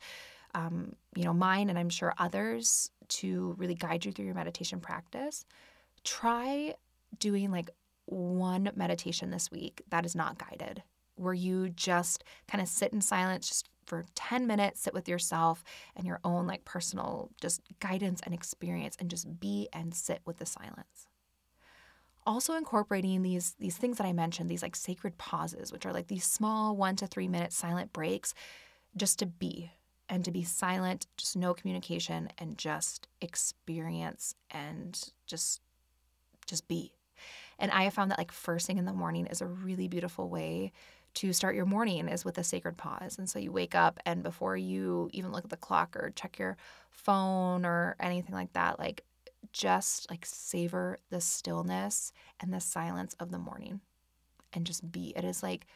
[0.53, 4.79] um, you know, mine and I'm sure others to really guide you through your meditation
[4.79, 5.45] practice.
[6.03, 6.75] Try
[7.17, 7.69] doing like
[8.05, 10.83] one meditation this week that is not guided,
[11.15, 15.63] where you just kind of sit in silence, just for 10 minutes, sit with yourself
[15.95, 20.38] and your own like personal just guidance and experience and just be and sit with
[20.38, 21.07] the silence.
[22.25, 26.07] Also incorporating these these things that I mentioned, these like sacred pauses, which are like
[26.07, 28.33] these small 1 to 3 minute silent breaks
[28.97, 29.71] just to be
[30.09, 35.61] and to be silent, just no communication and just experience and just
[36.47, 36.93] just be.
[37.59, 40.29] And I have found that like first thing in the morning is a really beautiful
[40.29, 40.71] way
[41.16, 43.18] to start your morning is with a sacred pause.
[43.18, 46.38] And so you wake up and before you even look at the clock or check
[46.38, 46.57] your
[46.89, 49.03] phone or anything like that, like
[49.51, 53.80] just like savor the stillness and the silence of the morning
[54.53, 55.13] and just be.
[55.16, 55.68] It is like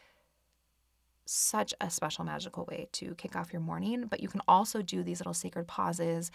[1.24, 5.02] such a special magical way to kick off your morning, but you can also do
[5.02, 6.30] these little sacred pauses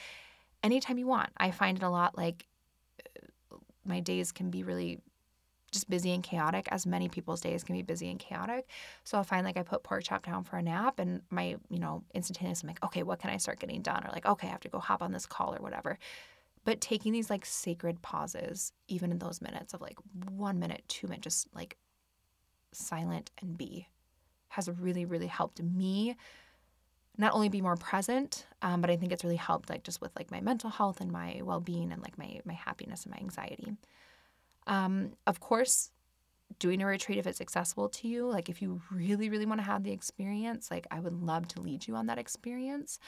[0.64, 1.30] anytime you want.
[1.38, 2.48] I find it a lot like
[3.52, 5.00] uh, my days can be really
[5.76, 8.68] just busy and chaotic, as many people's days can be busy and chaotic.
[9.04, 11.80] So I'll find like I put pork chop down for a nap and my, you
[11.80, 14.04] know, instantaneous, I'm like, okay, what can I start getting done?
[14.04, 16.00] Or like, okay, I have to go hop on this call or whatever.
[16.64, 20.00] But taking these like sacred pauses, even in those minutes of like
[20.32, 21.78] one minute, two minutes, just like
[22.74, 23.88] silent and be,
[24.48, 26.16] has really, really helped me
[27.18, 30.12] not only be more present, um, but I think it's really helped like just with
[30.16, 33.20] like my mental health and my well being and like my my happiness and my
[33.20, 33.74] anxiety.
[34.68, 35.92] Um, of course,
[36.60, 39.66] doing a retreat if it's accessible to you, like if you really, really want to
[39.66, 43.00] have the experience, like I would love to lead you on that experience.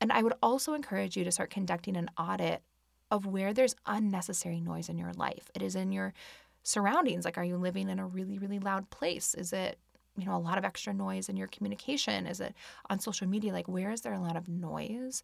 [0.00, 2.62] And I would also encourage you to start conducting an audit
[3.10, 5.50] of where there's unnecessary noise in your life.
[5.54, 6.14] It is in your
[6.62, 7.24] surroundings.
[7.24, 9.34] Like, are you living in a really, really loud place?
[9.34, 9.78] Is it,
[10.16, 12.26] you know, a lot of extra noise in your communication?
[12.26, 12.54] Is it
[12.90, 13.52] on social media?
[13.52, 15.22] Like, where is there a lot of noise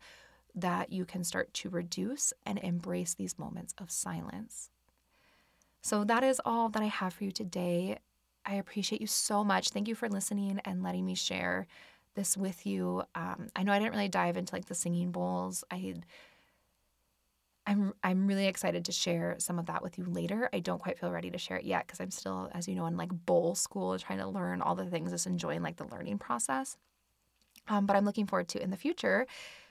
[0.54, 4.70] that you can start to reduce and embrace these moments of silence?
[5.84, 7.98] So that is all that I have for you today.
[8.46, 9.68] I appreciate you so much.
[9.68, 11.66] Thank you for listening and letting me share
[12.14, 13.02] this with you.
[13.14, 15.62] Um, I know I didn't really dive into like the singing bowls.
[15.70, 15.94] I
[17.66, 20.48] I'm I'm really excited to share some of that with you later.
[20.54, 22.86] I don't quite feel ready to share it yet because I'm still, as you know,
[22.86, 26.18] in like bowl school, trying to learn all the things, just enjoying like the learning
[26.18, 26.78] process.
[27.68, 29.26] Um, but I'm looking forward to in the future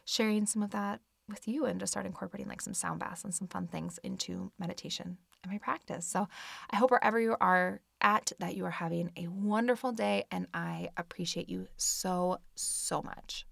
[0.05, 3.34] sharing some of that with you and just start incorporating like some sound baths and
[3.34, 6.06] some fun things into meditation and my practice.
[6.06, 6.28] So
[6.70, 10.89] I hope wherever you are at that you are having a wonderful day and I
[10.98, 13.46] appreciate you so so much.